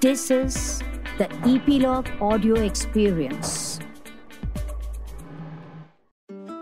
This 0.00 0.30
is 0.30 0.82
the 1.16 1.26
Epilogue 1.46 2.08
Audio 2.20 2.56
Experience. 2.56 3.80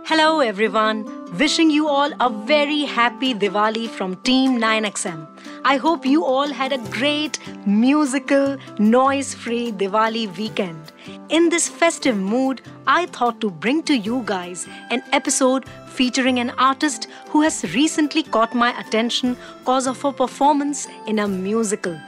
Hello, 0.05 0.39
everyone. 0.39 1.05
Wishing 1.37 1.69
you 1.69 1.89
all 1.89 2.13
a 2.21 2.31
very 2.47 2.83
happy 2.83 3.35
Diwali 3.35 3.89
from 3.89 4.15
Team 4.23 4.61
9XM. 4.61 5.27
I 5.65 5.79
hope 5.79 6.07
you 6.07 6.25
all 6.25 6.47
had 6.47 6.73
a 6.73 6.79
great, 6.93 7.41
musical, 7.67 8.57
noise 8.79 9.35
free 9.35 9.73
Diwali 9.73 10.37
weekend. 10.37 10.93
In 11.29 11.49
this 11.49 11.69
festive 11.69 12.17
mood, 12.17 12.63
I 12.87 13.07
thought 13.07 13.41
to 13.41 13.51
bring 13.51 13.83
to 13.83 13.97
you 13.97 14.23
guys 14.25 14.69
an 14.91 15.03
episode 15.11 15.65
featuring 15.89 16.39
an 16.39 16.51
artist 16.51 17.09
who 17.31 17.43
has 17.43 17.65
recently 17.75 18.23
caught 18.23 18.55
my 18.55 18.79
attention 18.81 19.37
cause 19.65 19.89
of 19.89 20.01
her 20.03 20.13
performance 20.13 20.87
in 21.09 21.19
a 21.19 21.27
musical. 21.27 21.99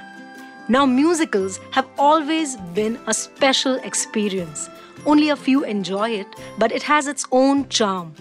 Now, 0.69 0.85
musicals 0.85 1.61
have 1.71 1.87
always 1.97 2.57
been 2.75 2.99
a 3.07 3.15
special 3.15 3.77
experience. 3.77 4.69
Only 5.05 5.29
a 5.29 5.37
few 5.37 5.63
enjoy 5.63 6.11
it, 6.11 6.27
but 6.59 6.73
it 6.73 6.83
has 6.83 7.07
its 7.07 7.25
own 7.31 7.69
charm. 7.69 8.15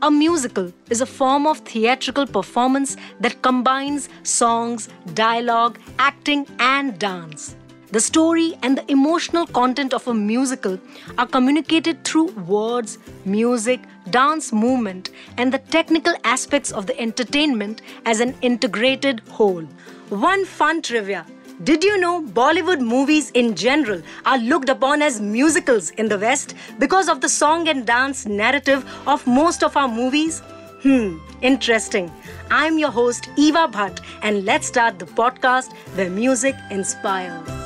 A 0.00 0.10
musical 0.10 0.72
is 0.88 1.02
a 1.02 1.06
form 1.06 1.46
of 1.46 1.58
theatrical 1.58 2.26
performance 2.26 2.96
that 3.20 3.42
combines 3.42 4.08
songs, 4.22 4.88
dialogue, 5.12 5.78
acting, 5.98 6.46
and 6.58 6.98
dance. 6.98 7.56
The 7.92 8.00
story 8.00 8.58
and 8.62 8.78
the 8.78 8.90
emotional 8.90 9.46
content 9.46 9.92
of 9.92 10.08
a 10.08 10.14
musical 10.14 10.80
are 11.18 11.26
communicated 11.26 12.04
through 12.04 12.32
words, 12.48 12.98
music, 13.26 13.80
dance 14.10 14.50
movement, 14.50 15.10
and 15.36 15.52
the 15.52 15.58
technical 15.58 16.14
aspects 16.24 16.72
of 16.72 16.86
the 16.86 16.98
entertainment 16.98 17.82
as 18.06 18.20
an 18.20 18.34
integrated 18.40 19.20
whole. 19.28 19.64
One 20.08 20.44
fun 20.44 20.82
trivia 20.82 21.26
did 21.64 21.82
you 21.82 21.98
know 21.98 22.22
Bollywood 22.22 22.80
movies 22.80 23.30
in 23.30 23.54
general 23.54 24.02
are 24.26 24.38
looked 24.38 24.68
upon 24.68 25.00
as 25.00 25.20
musicals 25.20 25.90
in 25.90 26.08
the 26.08 26.18
West 26.18 26.54
because 26.78 27.08
of 27.08 27.20
the 27.22 27.28
song 27.28 27.68
and 27.68 27.86
dance 27.86 28.26
narrative 28.26 28.84
of 29.06 29.26
most 29.26 29.62
of 29.62 29.76
our 29.76 29.88
movies? 29.88 30.40
Hmm, 30.82 31.18
interesting. 31.40 32.12
I'm 32.50 32.78
your 32.78 32.90
host 32.90 33.30
Eva 33.36 33.68
Bhatt, 33.68 34.00
and 34.22 34.44
let's 34.44 34.66
start 34.66 34.98
the 34.98 35.06
podcast 35.06 35.72
where 35.94 36.10
music 36.10 36.54
inspires. 36.70 37.65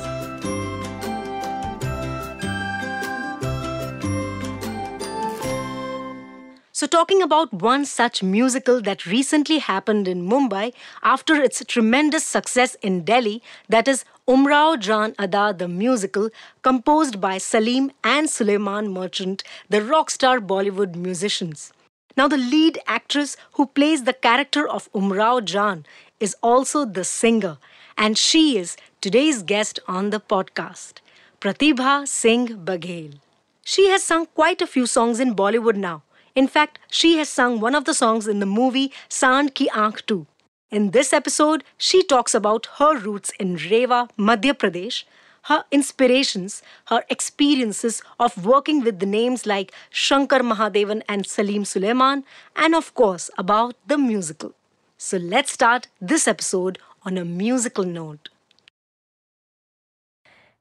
So, 6.81 6.87
talking 6.87 7.21
about 7.21 7.53
one 7.53 7.85
such 7.85 8.23
musical 8.23 8.81
that 8.81 9.05
recently 9.05 9.59
happened 9.59 10.07
in 10.07 10.27
Mumbai 10.27 10.73
after 11.03 11.35
its 11.35 11.63
tremendous 11.63 12.25
success 12.25 12.73
in 12.81 13.03
Delhi, 13.03 13.43
that 13.69 13.87
is 13.87 14.03
Umrao 14.27 14.79
Jan 14.79 15.13
Ada 15.19 15.53
the 15.55 15.67
musical, 15.67 16.31
composed 16.63 17.21
by 17.21 17.37
Salim 17.37 17.91
and 18.03 18.27
Suleiman 18.27 18.91
Merchant, 18.91 19.43
the 19.69 19.83
rock 19.83 20.09
star 20.09 20.39
Bollywood 20.39 20.95
musicians. 20.95 21.71
Now, 22.17 22.27
the 22.27 22.39
lead 22.39 22.79
actress 22.87 23.37
who 23.51 23.67
plays 23.67 24.05
the 24.05 24.13
character 24.13 24.67
of 24.67 24.91
Umrao 24.91 25.45
Jan 25.45 25.85
is 26.19 26.35
also 26.41 26.83
the 26.83 27.03
singer, 27.03 27.59
and 27.95 28.17
she 28.17 28.57
is 28.57 28.75
today's 29.01 29.43
guest 29.43 29.79
on 29.87 30.09
the 30.09 30.19
podcast, 30.19 30.93
Pratibha 31.39 32.07
Singh 32.07 32.65
Baghel. 32.65 33.19
She 33.63 33.89
has 33.89 34.01
sung 34.01 34.25
quite 34.33 34.63
a 34.63 34.73
few 34.75 34.87
songs 34.87 35.19
in 35.19 35.35
Bollywood 35.35 35.75
now 35.75 36.01
in 36.34 36.46
fact, 36.46 36.78
she 36.88 37.16
has 37.18 37.28
sung 37.28 37.60
one 37.60 37.74
of 37.74 37.84
the 37.84 37.94
songs 37.94 38.28
in 38.28 38.40
the 38.40 38.46
movie 38.46 38.92
Sand 39.08 39.54
Ki 39.54 39.68
Aankh 39.72 40.04
2. 40.06 40.26
In 40.70 40.90
this 40.90 41.12
episode, 41.12 41.64
she 41.78 42.02
talks 42.02 42.34
about 42.34 42.66
her 42.78 42.98
roots 42.98 43.30
in 43.40 43.56
Rewa, 43.56 44.08
Madhya 44.18 44.52
Pradesh, 44.52 45.04
her 45.44 45.64
inspirations, 45.70 46.62
her 46.86 47.04
experiences 47.08 48.02
of 48.18 48.44
working 48.44 48.82
with 48.82 48.98
the 48.98 49.06
names 49.06 49.46
like 49.46 49.72
Shankar 49.90 50.40
Mahadevan 50.40 51.02
and 51.08 51.26
Salim 51.26 51.64
Suleiman, 51.64 52.24
and 52.56 52.74
of 52.74 52.92
course, 52.94 53.30
about 53.38 53.76
the 53.86 53.96
musical. 53.96 54.54
So 54.98 55.18
let's 55.18 55.52
start 55.52 55.88
this 56.00 56.26
episode 56.26 56.78
on 57.04 57.16
a 57.16 57.24
musical 57.24 57.84
note. 57.84 58.28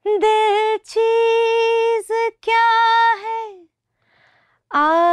दिल 0.07 0.77
चीज 0.85 2.07
क्या 2.43 2.65
है 3.21 3.65
आप 4.75 5.08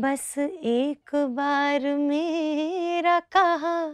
बस 0.00 0.34
एक 0.38 1.10
बार 1.14 1.80
मेरा 1.96 3.20
कहा 3.20 3.86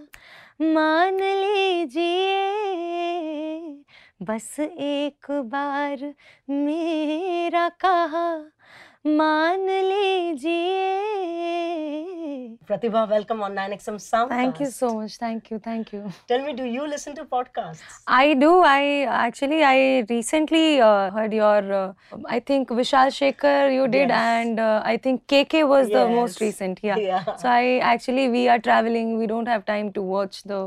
मान 0.63 1.15
लीजिए। 1.15 2.53
बस 4.23 4.61
एक 4.61 5.31
बार 5.31 6.15
मेरा 6.51 7.69
कहा 7.69 8.29
मान 9.06 9.66
लीजिए 9.92 10.80
Pratibha, 12.70 13.10
welcome 13.10 13.42
on 13.44 13.56
9XM 13.56 14.00
Sound. 14.00 14.30
Thank 14.30 14.60
you 14.62 14.68
so 14.72 14.90
much. 14.98 15.16
Thank 15.18 15.50
you. 15.52 15.58
Thank 15.60 15.92
you. 15.94 16.02
Tell 16.28 16.44
me, 16.46 16.54
do 16.54 16.64
you 16.64 16.86
listen 16.88 17.16
to 17.16 17.26
podcasts? 17.26 17.96
I 18.08 18.34
do. 18.34 18.52
I 18.64 19.04
actually 19.10 19.64
I 19.64 20.06
recently 20.10 20.80
uh, 20.80 21.10
heard 21.12 21.34
your. 21.34 21.74
Uh, 21.80 21.94
I 22.28 22.40
think 22.40 22.70
Vishal 22.70 23.12
Shekhar 23.18 23.74
you 23.74 23.88
did, 23.88 24.10
Yes. 24.10 24.22
and 24.38 24.60
uh, 24.60 24.82
I 24.86 24.96
think 24.98 25.26
KK 25.28 25.68
was 25.68 25.90
the 25.90 26.08
most 26.08 26.40
Yes. 26.40 26.42
recent. 26.48 26.80
Yeah. 26.84 26.98
Yeah. 26.98 27.36
So 27.36 27.50
I 27.50 27.80
actually 27.80 28.30
we 28.30 28.48
are 28.48 28.60
traveling. 28.60 29.18
We 29.18 29.28
don't 29.28 29.48
have 29.56 29.66
time 29.66 29.92
to 30.00 30.02
watch 30.14 30.44
the 30.44 30.62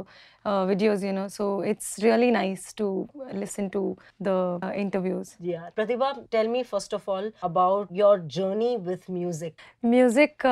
uh, 0.45 0.67
videos, 0.67 1.03
you 1.03 1.13
know. 1.13 1.29
So 1.29 1.61
it's 1.61 1.99
really 2.03 2.31
nice 2.31 2.73
to 2.75 3.09
listen 3.33 3.71
to 3.71 3.97
the 4.21 4.59
uh, 4.63 4.73
interviews. 4.75 5.37
Yeah. 5.41 5.69
Pratibha, 5.77 6.29
tell 6.31 6.49
me 6.49 6.63
first 6.63 6.93
of 6.93 7.09
all 7.09 7.31
about 7.43 7.91
your 7.91 8.19
journey 8.19 8.77
with 8.77 9.09
music. 9.09 9.55
Music 9.85 10.47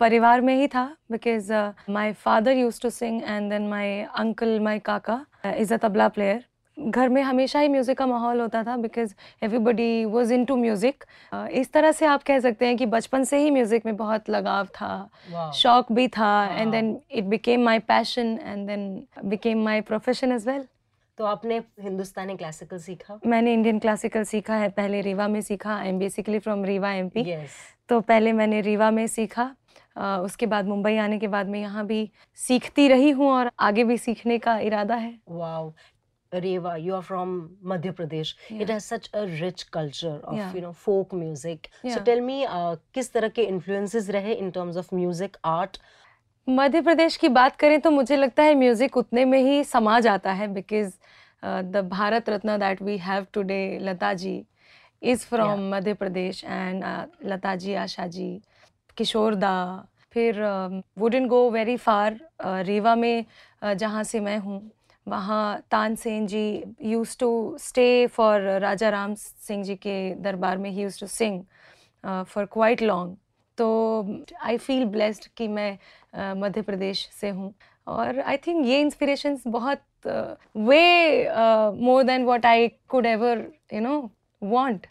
परिवार 0.00 0.40
में 0.40 0.54
ही 0.60 0.68
था 0.68 0.84
because 1.10 1.52
my 1.90 2.12
father 2.24 2.56
use 2.56 2.80
to 2.82 2.90
sing 2.90 3.22
and 3.22 3.50
then 3.50 3.68
my 3.68 4.00
uncle 4.24 4.58
my 4.60 4.78
काका 4.88 5.24
is 5.56 5.74
a 5.74 5.76
tabla 5.82 6.08
player 6.16 6.44
घर 6.77 7.09
में 7.09 7.21
हमेशा 7.21 7.59
ही 7.59 7.67
music 7.67 7.97
का 7.97 8.05
माहौल 8.07 8.41
होता 8.41 8.63
था 8.63 8.75
because 8.77 9.13
everybody 9.43 10.05
was 10.05 10.33
into 10.45 10.55
music 10.55 11.03
इस 11.51 11.71
तरह 11.73 11.91
से 11.91 12.05
आप 12.05 12.23
कह 12.23 12.39
सकते 12.39 12.65
हैं 12.65 12.77
कि 12.77 12.85
बचपन 12.85 13.23
से 13.23 13.37
ही 13.37 13.51
म्यूज़िक 13.51 13.85
में 13.85 13.95
बहुत 13.97 14.29
लगाव 14.29 14.65
था 14.65 15.09
Wow. 15.33 15.51
शौक 15.53 15.91
भी 15.91 16.07
था 16.07 16.45
and 16.51 16.71
then 16.71 16.97
it 17.11 17.23
became 17.23 17.63
my 17.63 17.79
passion 17.79 18.37
and 18.43 18.67
then 18.67 19.03
became 19.25 19.63
my 19.63 19.81
profession 19.81 20.31
as 20.31 20.47
well 20.47 20.63
तो 21.17 21.25
आपने 21.25 21.57
हिंदुस्तानी 21.81 22.35
क्लासिकल 22.37 22.77
सीखा? 22.77 23.19
मैंने 23.25 23.53
इंडियन 23.53 23.79
क्लासिकल 23.79 24.23
सीखा 24.23 24.55
है 24.55 24.69
पहले 24.69 25.01
रीवा 25.01 25.27
में 25.27 25.41
सीखा 25.41 25.75
I 25.75 25.89
am 25.89 25.99
basically 25.99 26.39
from 26.39 26.65
Rewa 26.65 26.91
M 26.93 27.09
P 27.09 27.25
तो 27.89 27.99
पहले 28.01 28.33
मैंने 28.33 28.61
रीवा 28.61 28.91
में 28.91 29.05
सीखा 29.07 29.49
उसके 29.97 30.45
बाद 30.45 30.65
मुंबई 30.65 30.95
आने 30.97 31.17
के 31.19 31.27
बाद 31.27 31.47
मैं 31.49 31.59
यहाँ 31.59 31.85
भी 31.85 32.09
सीखती 32.39 32.87
रही 32.87 33.09
हूँ 33.09 33.29
और 33.31 33.51
आगे 33.59 33.83
भी 33.83 33.97
सीखने 33.97 34.37
का 34.37 34.57
इरादा 34.59 34.95
है। 34.95 35.13
Wow. 35.31 35.71
Reva, 36.33 36.77
you 36.77 36.95
are 36.95 37.01
from 37.01 37.51
Madhya 37.63 37.93
Pradesh. 37.93 38.33
Yeah. 38.49 38.61
It 38.61 38.69
has 38.69 38.85
such 38.85 39.09
a 39.13 39.27
rich 39.27 39.69
culture 39.71 40.19
of 40.23 40.37
Yeah. 40.37 40.53
you 40.53 40.61
know 40.61 40.73
folk 40.73 41.13
music. 41.13 41.69
Yeah. 41.83 41.95
So 41.95 42.01
tell 42.01 42.21
me, 42.21 42.45
uh, 42.45 42.75
किस 42.93 43.11
तरह 43.13 43.29
के 43.37 43.45
influences 43.51 44.09
रहे 44.09 44.35
in 44.35 44.51
terms 44.51 44.75
of 44.77 44.91
music, 44.93 45.39
art? 45.43 45.79
Madhya 46.47 46.81
Pradesh 46.81 47.15
की 47.17 47.29
बात 47.29 47.55
करें 47.59 47.79
तो 47.81 47.91
मुझे 47.91 48.15
लगता 48.15 48.43
है 48.43 48.53
म्यूज़िक 48.55 48.97
उतने 48.97 49.23
में 49.25 49.39
ही 49.43 49.63
समा 49.63 49.99
जाता 49.99 50.31
है 50.33 50.47
because 50.53 50.91
the 51.71 51.81
Bharat 51.91 52.29
Ratna 52.29 52.57
that 52.59 52.81
we 52.81 52.97
have 52.97 53.25
today 53.33 53.57
Lata 53.81 54.13
ji 54.21 54.41
is 55.01 55.25
from 55.29 55.69
Madhya 55.73 55.93
Pradesh 55.93 56.43
and 56.43 56.83
Lata 57.31 57.55
ji 57.55 57.73
Asha 57.83 58.07
ji 58.15 58.29
Kishore 58.97 59.35
da 59.35 59.55
फिर 60.13 60.41
wouldn't 60.99 61.27
go 61.27 61.49
very 61.51 61.75
far 61.77 62.19
Rewa 62.45 62.95
में 62.95 63.25
uh, 63.63 63.73
जहाँ 63.73 64.03
से 64.03 64.19
मैं 64.19 64.37
हूँ 64.39 64.61
वहाँ 65.07 65.61
Tansen 65.71 66.25
ji 66.27 66.43
used 66.91 67.17
to 67.19 67.29
stay 67.59 67.85
for 68.15 68.41
Raja 68.61 68.89
Ram 68.89 69.13
Singh 69.15 69.63
ji 69.63 69.75
के 69.75 69.97
दरबार 70.23 70.57
में 70.57 70.69
ही 70.69 70.81
used 70.81 70.99
to 70.99 71.07
sing 71.07 71.43
for 72.05 72.45
quite 72.53 72.81
long 72.81 73.15
तो 73.57 73.67
आई 74.45 74.57
फील 74.57 74.85
ब्लेस्ड 74.85 75.27
कि 75.37 75.47
मैं 75.47 75.71
अ, 76.13 76.33
मध्य 76.37 76.61
प्रदेश 76.61 77.07
से 77.21 77.29
हूँ। 77.29 77.53
और 77.87 78.19
आई 78.19 78.37
थिंक 78.47 78.65
ये 78.65 78.79
इंस्पिरेशंस 78.81 79.43
बहुत 79.47 79.81
way 80.55 81.29
more 81.81 82.03
than 82.03 82.25
what 82.25 82.45
I 82.45 82.67
could 82.89 83.05
ever 83.05 83.45
you 83.73 83.81
know 83.81 83.99
want 84.43 84.87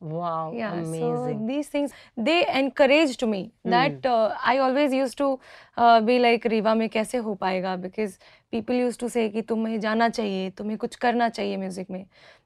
Wow, 0.00 0.52
yeah 0.58 0.70
amazing. 0.76 1.26
so 1.40 1.46
these 1.48 1.68
things 1.72 1.92
they 2.28 2.38
encouraged 2.60 3.20
me 3.32 3.38
that 3.74 4.06
uh, 4.12 4.34
i 4.52 4.54
always 4.64 4.94
used 5.00 5.16
to 5.20 5.28
uh, 5.76 6.00
be 6.08 6.16
like 6.24 6.46
Rewa 6.54 6.74
में 6.80 6.88
कैसे 6.88 7.18
हो 7.26 7.34
पाएगा? 7.42 7.76
Because 7.84 8.16
people 8.52 8.74
use 8.74 8.98
to 8.98 9.08
से 9.08 9.28
कि 9.28 9.42
तुम्हें 9.42 9.78
जाना 9.80 10.08
चाहिए, 10.08 10.50
तुम्हें 10.50 10.78
कुछ 10.78 10.96
करना 10.96 11.28
चाहिए 11.28 11.56
म्यूज़िक 11.56 11.90
में। 11.90 12.04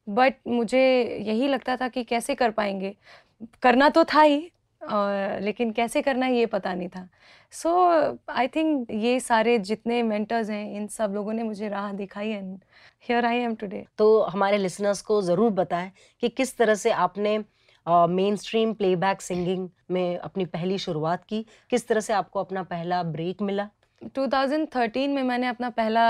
बट 0.08 0.34
मुझे 0.48 0.80
यही 1.20 1.48
लगता 1.48 1.76
था 1.76 1.88
कि 1.88 2.04
कैसे 2.04 2.34
कर 2.34 2.50
पाएँगे? 2.50 2.94
करना 3.62 3.88
तो 3.88 4.04
था 4.04 4.22
ही 4.22 4.38
और 4.82 5.40
लेकिन 5.42 5.70
कैसे 5.72 6.02
करना 6.02 6.26
है 6.26 6.36
ये 6.36 6.46
पता 6.46 6.74
नहीं 6.74 6.88
था। 6.88 7.08
सो 7.52 7.70
आई 8.30 8.48
थिंक 8.48 8.90
ये 8.92 9.18
सारे 9.20 9.58
जितने 9.60 10.02
मेंटर्स 10.02 10.50
हैं, 10.50 10.76
इन 10.76 10.86
सब 10.88 11.12
लोगों 11.14 11.32
ने 11.32 11.42
मुझे 11.42 11.68
राह 11.68 11.92
दिखाई 11.94 12.28
and 12.28 12.58
here 13.08 13.26
I 13.26 13.36
am 13.38 13.54
today 13.54 13.84
तो 13.98 14.20
हमारे 14.24 14.58
लिसनर्स 14.58 15.02
को 15.02 15.20
ज़रूर 15.22 15.50
बताएँ 15.52 15.90
कि 16.22 16.28
किस 16.28 16.56
तरह 16.58 16.74
से 16.74 16.90
आपने 16.90 17.38
मेन 17.86 18.36
स्ट्रीम 18.36 18.72
प्लेबैक 18.74 19.20
सिंगिंग 19.22 19.68
में 19.90 20.18
अपनी 20.18 20.44
पहली 20.46 20.78
शुरुआत 20.78 21.24
की, 21.24 21.44
किस 21.70 21.86
तरह 21.88 22.00
से 22.00 22.12
आपको 22.12 22.40
अपना 22.40 22.62
पहला 22.64 23.02
ब्रेक 23.04 23.42
मिला। 23.42 23.68
2013 24.02 25.08
में 25.08 25.22
मैंने 25.22 25.46
अपना 25.46 25.70
पहला 25.70 26.02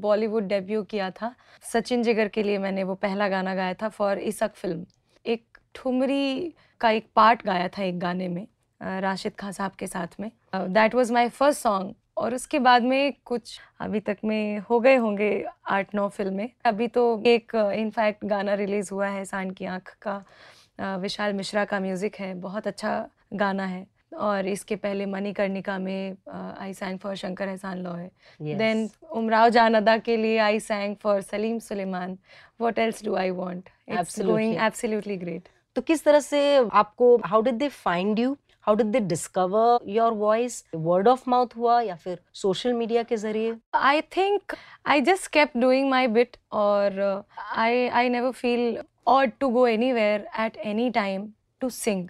बॉलीवुड 0.00 0.46
डेब्यू 0.48 0.82
किया 0.82 1.10
था। 1.10 1.34
सचिन 1.64 2.02
जिगर 2.02 2.28
के 2.28 2.42
लिए 2.42 2.58
मैंने 2.58 2.82
वो 2.84 2.94
पहला 2.94 3.28
गाना 3.28 3.54
गाया 3.54 3.74
था 3.74 3.88
फॉर 3.88 4.18
इसक 4.20 4.54
फ़िल्म 4.54 4.84
एक 5.24 5.58
ठुमरी 5.74 6.54
का 6.80 6.90
एक 6.90 7.06
पार्ट 7.16 7.44
गाया 7.46 7.68
था 7.68 7.82
एक 7.82 7.98
गाने 7.98 8.28
में 8.28 8.46
राशिद 8.80 9.32
खान 9.38 9.52
साहब 9.52 9.72
के 9.78 9.86
साथ 9.86 10.20
में। 10.20 10.30
That 10.54 10.94
was 10.94 11.10
my 11.12 11.28
first 11.28 11.60
song 11.62 11.94
और 12.16 12.34
उसके 12.34 12.58
बाद 12.58 12.82
में 12.82 13.12
कुछ 13.24 13.58
अभी 13.80 14.00
तक 14.00 14.18
में 14.24 14.58
हो 14.70 14.80
गए 14.80 14.96
होंगे 14.96 15.44
आठ 15.70 15.94
नौ 15.94 16.08
फ़िल्में। 16.08 16.48
अभी 16.64 16.88
तो 16.88 17.22
एक 17.26 17.54
इनफैक्ट 17.76 18.24
गाना 18.24 18.54
रिलीज़ 18.54 18.90
हुआ 18.92 19.06
है, 19.06 19.24
सान 19.24 19.50
की 19.50 19.64
आँख 19.66 19.96
का। 20.02 20.96
विशाल 20.98 21.32
मिश्रा 21.32 21.64
का 21.64 21.80
म्यूज़िक 21.80 22.16
है, 22.16 22.34
बहुत 22.34 22.66
अच्छा 22.66 23.08
गाना 23.34 23.64
है। 23.66 23.86
और 24.14 24.46
इसके 24.48 24.76
पहले 24.76 25.06
मणिकर्णिका 25.06 25.78
में 25.78 26.16
आई 26.58 26.74
sang 26.74 26.98
for 26.98 27.14
Shankar 27.16 27.48
Ehsaan 27.48 27.82
Loy 27.82 28.08
then 28.54 28.88
Umrao 29.10 29.48
Jaan 29.48 29.74
अदा 29.74 29.96
के 29.98 30.16
लिए 30.16 30.38
I 30.38 30.60
sang 30.60 30.96
for 30.96 31.20
Salim 31.22 31.58
Sulaiman. 31.58 32.18
What 32.60 32.78
else 32.78 33.04
do 33.04 33.14
I 33.14 33.30
want 33.30 33.68
it's 33.88 34.20
going 34.20 34.56
absolutely 34.56 35.16
great 35.16 35.48
तो 35.76 35.82
किस 35.82 36.04
तरह 36.04 36.20
से 36.20 36.56
आपको 36.72 37.16
how 37.24 37.42
did 37.42 37.54
they 37.54 37.68
find 37.68 38.18
you 38.18 38.36
how 38.66 38.74
did 38.76 38.86
they 38.86 39.00
discover 39.00 39.90
your 39.90 40.12
voice 40.12 40.64
word 40.74 41.08
of 41.08 41.22
mouth 41.30 41.56
हुआ 41.56 41.80
या 41.80 41.94
फिर 41.94 42.18
सोशल 42.32 42.72
मीडिया 42.72 43.02
के 43.02 43.16
ज़रिए? 43.16 43.54
I 43.74 44.00
think 44.16 44.54
I 44.86 45.00
just 45.00 45.30
kept 45.32 45.56
doing 45.56 45.88
my 45.90 46.06
bit 46.06 46.36
और 46.52 47.24
आई 47.56 47.88
आई 47.88 48.08
नेवर 48.08 48.32
फील 48.32 48.78
और 49.06 49.26
to 49.26 49.48
go 49.48 49.66
anywhere 49.92 50.26
at 50.40 50.56
any 50.56 50.90
time 50.90 51.28
to 51.60 51.68
sing 51.68 52.08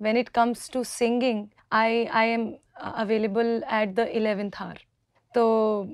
when 0.00 0.16
it 0.16 0.32
comes 0.32 0.68
to 0.68 0.84
singing, 0.84 1.50
I, 1.70 2.08
I 2.12 2.24
am 2.26 2.56
available 2.76 3.62
at 3.66 3.96
the 3.96 4.06
11th 4.06 4.60
hour. 4.60 4.74
तो 5.34 5.44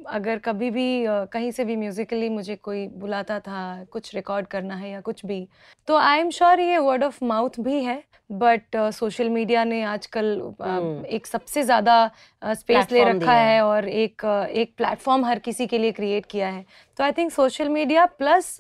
अगर 0.09 0.39
कभी 0.39 0.71
भी 0.71 1.05
कहीं 1.33 1.51
से 1.53 1.65
भी 1.65 1.77
musically 1.77 2.29
मुझे 2.29 2.57
कोई 2.57 2.87
बुलाता 2.97 3.39
था 3.41 3.63
कुछ 3.93 4.15
रिकॉर्ड 4.15 4.47
करना 4.47 4.75
है 4.75 4.91
या 4.91 5.01
कुछ 5.01 5.25
भी 5.27 5.47
तो 5.89 5.97
आई 5.97 6.19
एम 6.19 6.31
श्योर 6.31 6.61
ये 6.61 6.79
वर्ड 6.79 7.05
ऑफ़ 7.05 7.25
माउथ 7.25 7.59
भी 7.61 7.83
है 7.85 8.03
बट 8.33 8.77
सोशल 8.95 9.29
मीडिया 9.29 9.65
ने 9.65 9.83
आजकल 9.83 10.37
hmm. 10.41 11.05
एक 11.07 11.27
सबसे 11.27 11.63
ज़्यादा 11.63 12.11
स्पेस 12.43 12.93
ले 12.93 13.05
रखा 13.05 13.33
है 13.33 13.61
और 13.65 13.89
एक 13.89 14.25
एक 14.53 14.75
प्लेटफॉर्म 14.77 15.25
हर 15.25 15.39
किसी 15.39 15.67
के 15.67 15.79
लिए 15.79 15.93
क्रिएट 15.93 16.27
किया 16.27 16.49
है 16.49 16.65
तो 16.99 17.05
I 17.05 17.13
think 17.13 17.33
social 17.33 17.69
media 17.69 18.07
plus 18.19 18.57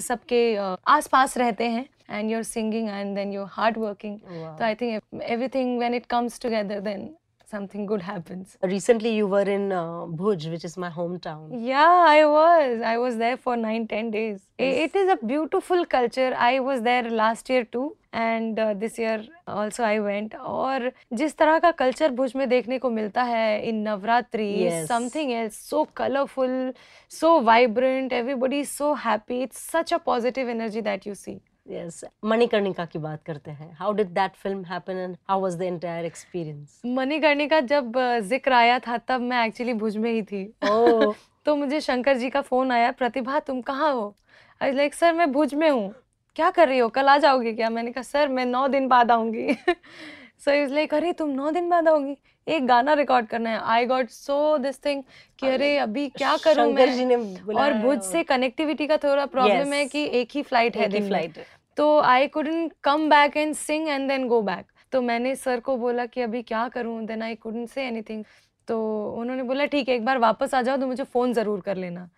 सबके 0.00 0.42
आसपास 0.88 1.36
रहते 1.38 1.68
हैं 1.68 1.86
and 2.07 2.33
you're 2.33 2.47
singing 2.49 2.89
and 2.97 3.21
then 3.21 3.31
you're 3.37 3.53
hardworking. 3.59 4.19
Wow. 4.29 4.55
So 4.57 4.65
I 4.65 4.75
think 4.75 5.03
everything 5.35 5.77
when 5.77 5.93
it 6.01 6.07
comes 6.15 6.39
together, 6.45 6.81
then 6.89 7.07
something 7.51 7.85
good 7.85 8.01
happens. 8.01 8.57
Recently, 8.61 9.15
you 9.15 9.27
were 9.27 9.47
in 9.57 9.71
uh, 9.71 10.05
Bhuj, 10.21 10.49
which 10.51 10.65
is 10.65 10.75
my 10.85 10.89
hometown. 10.89 11.43
Yeah, 11.67 12.03
I 12.07 12.25
was. 12.25 12.81
I 12.81 12.97
was 12.97 13.17
there 13.17 13.37
for 13.37 13.55
nine, 13.55 13.87
ten 13.87 14.11
days. 14.11 14.41
Yes. 14.59 14.81
It 14.85 14.95
is 15.03 15.09
a 15.09 15.17
beautiful 15.25 15.85
culture. 15.85 16.33
I 16.49 16.59
was 16.59 16.81
there 16.81 17.09
last 17.23 17.55
year 17.55 17.63
too. 17.77 17.87
And 18.15 18.59
this 18.79 18.99
year 18.99 19.27
also 19.49 19.83
I 19.83 19.99
went 19.99 20.35
और 20.35 20.91
जिस 21.17 21.37
तरह 21.37 21.57
का 21.59 21.71
culture 21.81 22.11
भुज 22.19 22.33
में 22.35 22.47
देखने 22.49 22.79
को 22.79 22.89
मिलता 22.89 23.23
है 23.23 23.61
in 23.69 23.81
Navratri 23.87 24.69
something 24.87 25.31
else 25.31 25.59
so 25.69 25.83
colourful 25.97 26.73
so 27.19 27.39
vibrant 27.49 28.13
everybody 28.13 28.63
so 28.65 28.93
happy 29.05 29.41
it's 29.43 29.59
such 29.71 29.93
a 29.93 29.97
positive 30.05 30.49
energy 30.49 30.81
that 30.81 31.07
you 31.07 31.13
see 31.15 31.39
Yes. 31.66 32.04
Manikarnika 32.24 32.84
की 32.84 32.98
बात 32.98 33.22
करते 33.26 33.50
हैं. 33.50 33.72
How 33.78 33.92
did 33.92 34.08
that 34.08 34.34
film 34.34 34.64
happen 34.64 34.96
and 34.96 35.16
how 35.28 35.40
was 35.40 35.56
the 35.56 35.62
entire 35.62 36.04
experience 36.04 36.82
Manikarnika 36.86 37.60
जब 37.60 37.92
ज़िक्र 38.22 38.52
आया 38.52 38.78
था 38.78 38.98
तब 38.98 39.20
मैं 39.20 39.46
एक्चुअली 39.46 39.72
भुज 39.72 39.96
में 39.96 40.12
ही 40.12 40.22
थी. 40.22 40.54
Oh. 40.64 41.14
तो 41.44 41.56
मुझे 41.56 41.80
शंकर 41.80 42.16
जी 42.16 42.30
का 42.30 42.40
फ़ोन 42.40 42.72
आया 42.72 42.90
प्रतिभा 42.90 43.38
तुम 43.38 43.60
कहाँ 43.60 43.92
हो? 43.92 44.16
आई 44.62 44.72
लाइक 44.72 44.94
सर 44.94 45.12
मैं 45.12 45.32
भुज 45.32 45.54
में 45.54 45.70
हूँ. 45.70 45.94
क्या 46.36 46.50
कर 46.50 46.68
रही 46.68 46.78
हो? 46.78 46.88
कल 46.88 47.08
आ 47.08 47.18
जाओगे 47.18 47.52
क्या? 47.52 47.70
मैंने 47.70 47.92
कहा 47.92 48.02
सर 48.02 48.28
मैं 48.28 48.46
नौ 48.46 48.68
दिन 48.68 48.88
बाद 48.88 49.10
आऊँगी. 49.10 49.56
सो 50.42 50.52
इज़ 50.52 50.72
लाइक 50.74 50.94
अरे 50.94 51.12
तुम 51.12 51.30
नौ 51.30 51.50
दिन 51.50 51.68
बाद 51.68 51.88
आओगी। 51.88 52.16
एक 52.46 52.66
गाना 52.66 52.92
रिकॉर्ड 52.94 53.26
करना 53.26 53.50
है। 53.50 53.58
I 53.64 53.86
got 53.86 54.08
so 54.10 54.56
this 54.58 54.84
thing 54.84 55.02
कि 55.38 55.46
अरे 55.48 55.76
अभी 55.78 56.08
क्या 56.10 56.36
करूँ 56.44 56.72
मैं? 56.72 56.86
जी 56.94 57.04
ने 57.04 57.16
और 57.54 57.72
भुज 57.74 58.00
से 58.02 58.22
कनेक्टिविटी 58.24 58.86
का 58.86 58.96
थोड़ा 58.98 59.26
प्रॉब्लम 59.26 59.64
yes. 59.64 59.74
है 59.74 59.84
कि 59.86 60.04
एक 60.20 60.30
ही 60.34 60.42
फ़्लाइट 60.42 60.76
है 60.76 60.88
दिन 60.88 61.06
फ़्लाइट 61.06 61.38
तो 61.76 61.98
I 62.00 62.26
couldn't 62.28 62.72
come 62.84 63.08
back 63.10 63.36
and 63.36 63.54
sing 63.56 63.88
and 63.88 64.08
then 64.08 64.26
go 64.28 64.40
back 64.42 64.66
तो 64.92 65.00
मैंने 65.02 65.34
सर 65.36 65.60
को 65.60 65.76
बोला 65.76 66.06
कि 66.06 66.20
अभी 66.20 66.42
क्या 66.42 66.66
करूँ? 66.68 67.04
Then 67.06 67.22
I 67.22 67.34
couldn't 67.34 67.68
say 67.68 67.86
anything 67.86 68.24
तो 68.68 68.80
उन्होंने 69.12 69.42
बोला 69.42 69.64
ठीक 69.66 69.88
है 69.88 69.94
एक 69.94 70.04
बार 70.04 70.18
वापस 70.18 70.54
आ 70.54 70.62
जाओ 70.62 70.76
तो 70.76 70.86
मुझे 70.86 71.04
फ़ोन 71.04 71.32
ज़रूर 71.32 71.60
कर 71.60 71.76
लेना। 71.76 72.08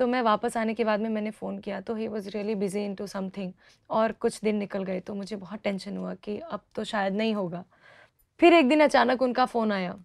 तो 0.00 0.06
मैं 0.06 0.20
वापस 0.22 0.56
आने 0.56 0.74
के 0.74 0.84
बाद 0.84 1.00
में 1.00 1.08
मैंने 1.08 1.30
फ़ोन 1.30 1.58
किया 1.58 1.80
तो 1.80 1.94
he 1.94 2.06
was 2.08 2.28
really 2.28 2.54
busy 2.54 2.84
into 2.94 3.06
something 3.06 3.52
और 3.90 4.12
कुछ 4.12 4.40
दिन 4.44 4.56
निकल 4.56 4.84
गए 4.84 5.00
तो 5.00 5.14
मुझे 5.14 5.36
बहुत 5.36 5.62
टेंशन 5.64 5.96
हुआ 5.96 6.14
कि 6.14 6.38
अब 6.38 6.60
तो 6.74 6.84
शायद 6.84 7.16
नहीं 7.16 7.34
होगा। 7.34 7.64
फिर 8.40 8.52
एक 8.52 8.68
दिन 8.68 8.80
अचानक 8.80 9.22
उनका 9.22 9.44
फ़ोन 9.44 9.72
आया। 9.72 9.96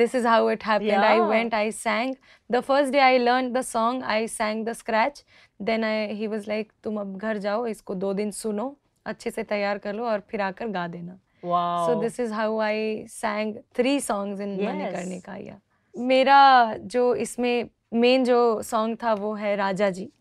This 0.00 0.14
is 0.14 0.26
how 0.30 0.48
it 0.48 0.62
happened. 0.62 0.90
Yeah. 0.90 1.06
i 1.12 1.20
went 1.30 1.54
i 1.54 1.70
sang. 1.70 2.12
The 2.56 2.62
first 2.66 2.92
day 2.96 3.00
i 3.06 3.16
learned 3.22 3.56
the 3.56 3.62
song 3.70 4.02
i 4.16 4.26
sang 4.26 4.60
the 4.66 4.74
scratch. 4.82 5.22
Then 5.70 5.84
i 5.84 5.94
he 6.20 6.28
was 6.34 6.50
like 6.52 6.70
तुम 6.84 7.00
अब 7.00 7.16
घर 7.16 7.38
जाओ 7.46 7.66
इसको 7.66 7.94
दो 7.94 8.12
दिन 8.20 8.30
सुनो 8.30 8.68
अच्छे 9.06 9.30
से 9.30 9.42
तैयार 9.54 9.78
कर 9.78 9.94
लो 9.94 10.04
और 10.04 10.22
फिर 10.30 10.40
आकर 10.40 10.68
गा 10.76 10.86
देना। 10.88 11.18
Wow. 11.44 11.86
so 11.86 11.96
this 12.04 12.20
is 12.26 12.36
how 12.42 12.50
i 12.68 12.76
sang 13.16 13.56
three 13.80 13.98
songs 14.10 14.46
in 14.46 14.54
yes. 14.58 14.68
Manikarnika 14.68 15.36
या 15.36 15.58
मेरा 15.94 16.74
जो 16.94 17.14
इसमें 17.14 17.68
मेन 17.92 18.24
जो 18.24 18.62
सॉन्ग 18.62 18.98
था 19.02 19.14
वो 19.14 19.34
है 19.34 19.56
राजा 19.56 19.90
जी। 19.90 20.12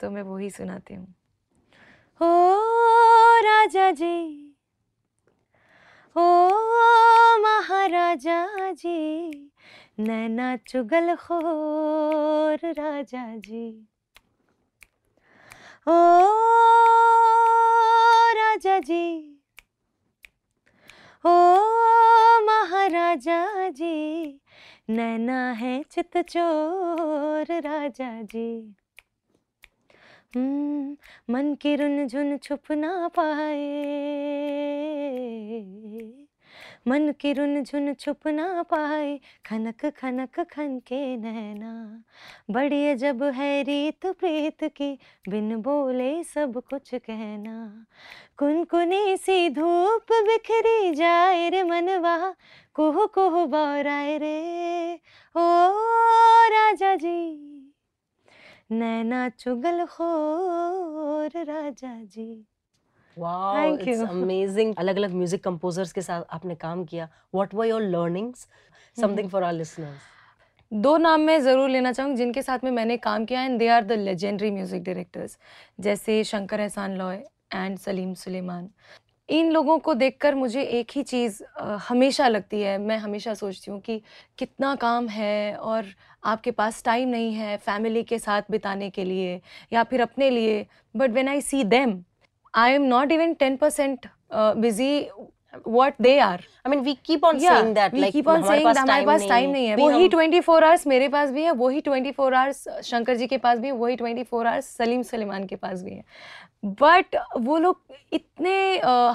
तो 0.00 0.10
मैं 0.10 0.22
वही 0.22 0.50
सुनाती 0.50 0.94
हूँ। 0.94 1.14
ओ 2.20 2.26
राजा 3.40 3.90
जी, 3.90 4.54
ओ 6.16 6.48
महाराजा 7.38 8.70
जी, 8.72 9.30
नैना 9.98 10.56
चुगल 10.56 11.14
खोर 11.16 12.58
राजा 12.72 13.36
जी। 13.36 13.88
ओ 15.88 15.98
राजा 18.34 18.78
जी, 18.78 19.40
ओ 21.24 21.34
महाराजा 22.44 23.68
जी 23.68 24.40
नैना 24.88 25.52
है 25.52 25.82
चित 25.82 26.16
चोर 26.16 27.60
राजा 27.60 28.22
जी। 28.22 28.74
हम्म, 30.36 30.96
मन 31.30 31.54
की 31.54 31.76
रुन 31.76 32.06
झुन 32.08 32.36
छुप 32.38 32.72
ना 32.72 33.08
पाए। 33.08 33.60
मन 36.88 37.12
की 37.12 37.32
रुन 37.32 37.62
झुन 37.64 37.92
छुप 37.94 38.26
ना 38.26 38.62
पाए, 38.62 39.20
खनक 39.46 39.86
खनक 39.86 40.40
खन 40.40 40.78
के 40.78 41.16
नैना। 41.16 42.04
बड़ी 42.50 42.94
जब 42.94 43.22
है 43.22 43.62
रीत 43.62 44.06
प्रीत 44.06 44.64
की, 44.64 44.98
बिन 45.28 45.56
बोले 45.56 46.24
सब 46.24 46.62
कुछ 46.70 46.94
कहना। 46.94 47.86
कुनकुनी 48.38 49.16
सी 49.16 49.48
धूप 49.50 50.12
बिखरी 50.12 50.94
जाए 50.94 51.48
रे 51.50 51.62
मनवा 51.62 52.34
कुह 52.74 53.06
कुह 53.06 53.44
बौराए 53.46 54.18
रे। 54.18 54.94
ओ 55.36 55.46
राजा 56.50 56.94
जी, 56.94 57.72
नैना 58.70 59.28
चुगल 59.28 59.84
खोर 59.86 61.44
राजा 61.44 61.94
जी। 62.04 62.46
अमेजिंग 63.18 64.74
अलग 64.78 64.96
अलग 64.96 65.14
म्यूज़िक 65.14 65.44
कंपोजर्स 65.44 65.92
के 65.92 66.02
साथ 66.02 66.22
आपने 66.30 66.54
काम 66.56 66.84
किया. 66.84 67.08
What 67.34 67.54
were 67.54 67.66
your 67.66 67.82
learnings 67.82 68.46
something 68.96 69.28
for 69.30 69.42
our 69.42 69.52
listeners 69.52 70.12
दो 70.72 70.96
नाम 70.96 71.20
मैं 71.20 71.40
ज़रूर 71.42 71.70
लेना 71.70 71.92
चाहूँगी 71.92 72.16
जिनके 72.16 72.42
साथ 72.42 72.64
में 72.64 72.70
मैंने 72.70 72.96
काम 72.96 73.24
किया 73.24 73.42
and 73.42 73.58
they 73.58 73.68
are 73.68 73.84
the 73.84 73.92
legendary 73.92 74.50
music 74.50 74.82
directors 74.82 75.38
जैसे 75.80 76.22
शंकर 76.24 76.60
एहसान 76.60 76.96
लॉय 76.96 77.16
एंड 77.54 77.78
सलीम 77.78 78.14
सुलेमान. 78.14 78.68
इन 79.28 79.50
लोगों 79.52 79.78
को 79.78 79.94
देखकर 79.94 80.34
मुझे 80.34 80.62
एक 80.78 80.90
ही 80.94 81.02
चीज़ 81.02 81.42
हमेशा 81.88 82.26
लगती 82.28 82.60
है. 82.60 82.76
मैं 82.78 82.96
हमेशा 82.98 83.34
सोचती 83.34 83.70
हूँ 83.70 83.80
कि 83.80 84.00
कितना 84.38 84.74
काम 84.76 85.08
है 85.08 85.56
और 85.56 85.84
आपके 86.24 86.50
पास 86.50 86.82
टाइम 86.84 87.08
नहीं 87.08 87.32
है 87.34 87.56
फैमिली 87.56 88.02
के 88.02 88.18
साथ 88.18 88.50
बिताने 88.50 88.90
के 88.90 89.04
लिए 89.04 89.40
या 89.72 89.82
फिर 89.84 90.00
अपने 90.00 90.30
लिए. 90.30 90.66
But 90.94 91.10
when 91.10 91.28
I 91.28 91.40
see 91.40 91.62
them 91.64 92.02
I 92.54 92.72
am 92.72 92.82
not 92.88 93.12
even 93.12 93.34
ten 93.34 93.56
percent 93.56 94.06
busy 94.34 95.08
what 95.66 95.94
they 95.98 96.18
are. 96.18 96.40
I 96.64 96.68
mean, 96.68 96.80
we 96.84 96.96
keep 96.96 97.24
on 97.24 97.38
saying 97.40 97.74
that. 97.74 97.92
we 97.92 98.00
like, 98.00 98.12
keep 98.12 98.28
on 98.28 98.42
हमारे 98.42 98.58
saying 98.58 98.64
पास 98.64 98.76
that 98.76 98.82
हमारे 98.82 99.06
पास 99.06 99.26
टाइम 99.28 99.50
नहीं 99.50 99.66
है। 99.66 99.76
वही 99.76 100.08
24 100.08 100.62
आवर्स 100.62 100.86
मेरे 100.86 101.08
पास 101.08 101.30
भी 101.30 101.42
है 101.42 101.50
वही 101.52 101.80
24 101.80 102.32
आवर्स 102.32 102.64
शंकर 102.84 103.16
जी 103.16 103.26
के 103.26 103.36
पास 103.38 103.58
भी 103.58 103.66
है 103.66 103.72
वही 103.74 103.96
24 103.96 104.46
आवर्स 104.46 104.66
सलीम 104.76 105.02
सलीमान 105.02 105.44
के 105.46 105.56
पास 105.56 105.82
भी 105.82 105.90
है। 105.90 106.04
बट 106.80 107.16
वो 107.38 107.58
लोग 107.58 107.80
इतने 108.12 108.56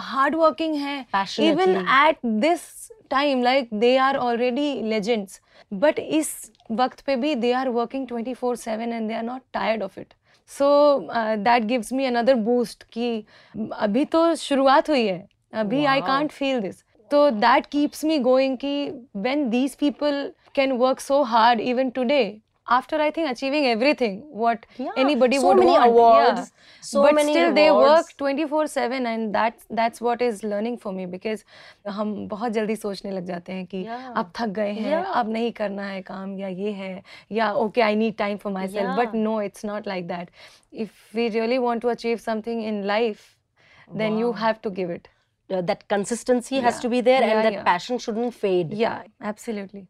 हार्ड 0.01 0.35
वर्किंग 0.35 0.75
हैं 0.75 1.05
even 1.41 1.75
at 2.07 2.25
this 2.25 2.61
time 3.09 3.43
like 3.43 3.73
they 3.73 3.95
are 3.97 4.17
already 4.17 4.73
legends 4.89 5.39
but 5.71 5.99
इस 5.99 6.29
वक्त 6.71 7.01
पे 7.05 7.15
भी 7.15 7.35
they 7.35 7.51
are 7.53 7.69
working 7.71 8.07
24/7 8.07 8.93
and 8.93 9.07
they 9.07 9.13
are 9.13 9.23
not 9.23 9.41
tired 9.53 9.83
of 9.83 9.99
it 9.99 10.13
so 10.49 10.67
that 11.37 11.63
gives 11.63 11.93
me 11.93 12.05
another 12.05 12.35
boost 12.47 12.83
कि 12.93 13.23
अभी 13.55 14.05
तो 14.05 14.33
शुरुआत 14.35 14.89
हुई 14.89 15.05
है। 15.05 15.27
अभी 15.53 15.83
आई 15.85 16.01
कांट 16.01 16.31
फील 16.31 16.59
दिस 16.61 16.83
तो 17.11 17.29
दैट 17.31 17.65
कीप्स 17.65 18.03
मी 18.05 18.17
गोइंग 18.19 18.57
कि 18.57 18.89
when 19.15 19.49
these 19.49 19.75
people 19.75 20.31
can 20.55 20.71
work 20.77 20.99
so 20.99 21.21
hard 21.23 21.59
even 21.61 21.89
today 21.89 22.21
after 22.68 22.96
I 22.96 23.10
think 23.10 23.30
achieving 23.30 23.66
everything 23.66 24.14
what 24.42 24.64
Yeah, 24.78 24.92
anybody 24.96 25.38
so 25.38 25.48
would 25.48 25.58
many 25.58 25.72
want. 25.72 25.86
awards, 25.86 26.40
yeah. 26.40 26.80
so 26.90 27.02
but 27.02 27.14
many 27.14 27.32
still 27.34 27.52
they 27.58 27.66
rewards. 27.70 27.90
work 27.90 28.06
24/7 28.22 29.08
and 29.10 29.34
that's 29.34 29.66
that's 29.80 30.00
what 30.06 30.22
is 30.22 30.42
learning 30.52 30.78
for 30.84 30.92
me 30.98 31.04
because 31.16 31.44
हम 31.98 32.14
बहुत 32.28 32.52
जल्दी 32.52 32.76
सोचने 32.84 33.10
लग 33.16 33.26
जाते 33.32 33.52
हैं 33.58 33.66
कि 33.74 33.82
Yeah. 33.84 34.12
अब 34.22 34.32
थक 34.40 34.54
गए 34.60 34.72
हैं 34.72 34.90
Yeah. 34.94 35.12
अब 35.20 35.28
नहीं 35.36 35.52
करना 35.60 35.86
है 35.90 36.00
काम 36.10 36.36
या 36.38 36.48
ये 36.62 36.72
है 36.80 36.92
या 37.40 37.52
okay 37.66 37.82
I 37.90 37.94
need 38.04 38.16
time 38.24 38.38
for 38.46 38.54
myself 38.58 38.96
but 39.02 39.14
Yeah. 39.14 39.24
no 39.28 39.36
it's 39.48 39.68
not 39.72 39.90
like 39.94 40.08
that 40.14 40.30
if 40.86 41.04
we 41.20 41.28
really 41.38 41.58
want 41.68 41.86
to 41.86 41.92
achieve 41.96 42.22
something 42.28 42.62
in 42.72 42.82
life 42.94 43.26
then 44.02 44.16
you 44.24 44.30
Wow. 44.30 44.38
have 44.46 44.62
to 44.68 44.70
give 44.80 44.94
it 44.98 45.08
uh, 45.50 45.60
that 45.72 45.86
consistency 45.96 46.60
has 46.68 46.76
Yeah. 46.76 46.82
to 46.86 46.88
be 46.96 47.00
there 47.10 47.20
Yeah, 47.26 47.32
and 47.34 47.44
that 47.48 47.58
yeah. 47.58 47.64
passion 47.72 47.98
shouldn't 48.06 48.38
fade. 48.46 48.72
yeah 48.84 49.02
absolutely 49.32 49.84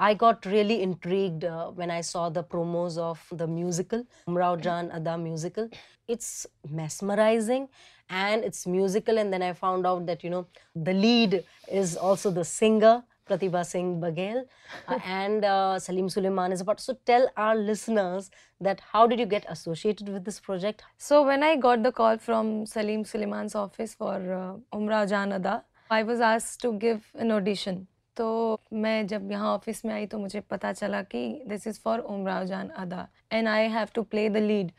I 0.00 0.14
got 0.14 0.46
really 0.46 0.80
intrigued 0.80 1.44
uh, 1.44 1.66
when 1.72 1.90
I 1.90 2.00
saw 2.00 2.30
the 2.30 2.42
promos 2.42 2.96
of 2.96 3.22
the 3.30 3.46
musical, 3.46 4.06
Umrao 4.26 4.58
Jan 4.58 4.90
Ada 4.94 5.18
musical. 5.18 5.68
It's 6.08 6.46
mesmerizing 6.70 7.68
and 8.08 8.42
it's 8.42 8.66
musical. 8.66 9.18
And 9.18 9.30
then 9.30 9.42
I 9.42 9.52
found 9.52 9.86
out 9.86 10.06
that, 10.06 10.24
you 10.24 10.30
know, 10.30 10.46
the 10.74 10.94
lead 10.94 11.44
is 11.70 11.98
also 11.98 12.30
the 12.30 12.46
singer, 12.46 13.04
Pratibha 13.28 13.64
Singh 13.64 14.00
Baghel, 14.00 14.46
uh, 14.88 14.98
and 15.04 15.44
uh, 15.44 15.78
Salim 15.78 16.08
Suleiman 16.08 16.50
is 16.50 16.62
about. 16.62 16.80
So 16.80 16.96
tell 17.04 17.28
our 17.36 17.54
listeners 17.54 18.30
that 18.58 18.80
how 18.80 19.06
did 19.06 19.18
you 19.20 19.26
get 19.26 19.44
associated 19.50 20.08
with 20.08 20.24
this 20.24 20.40
project? 20.40 20.82
So 20.96 21.26
when 21.26 21.42
I 21.42 21.56
got 21.56 21.82
the 21.82 21.92
call 21.92 22.16
from 22.16 22.64
Salim 22.64 23.04
Suleiman's 23.04 23.54
office 23.54 23.92
for 23.92 24.62
uh, 24.72 25.06
Jan 25.06 25.34
Ada, 25.34 25.62
I 25.90 26.04
was 26.04 26.20
asked 26.20 26.62
to 26.62 26.72
give 26.72 27.04
an 27.14 27.30
audition. 27.30 27.86
तो 28.20 28.60
मैं 28.74 29.06
जब 29.06 29.30
यहाँ 29.32 29.52
office 29.54 29.84
में 29.84 29.92
आई 29.94 30.06
तो 30.06 30.18
मुझे 30.18 30.40
पता 30.40 30.72
चला 30.72 31.02
कि 31.04 31.20
this 31.48 31.66
is 31.66 31.78
for 31.80 31.98
Umrao 32.08 32.44
Jaan 32.44 32.68
Ada 32.78 33.06
and 33.32 33.48
I 33.48 33.68
have 33.68 33.88
to 33.94 34.02
play 34.04 34.28
the 34.28 34.36
lead 34.44 34.70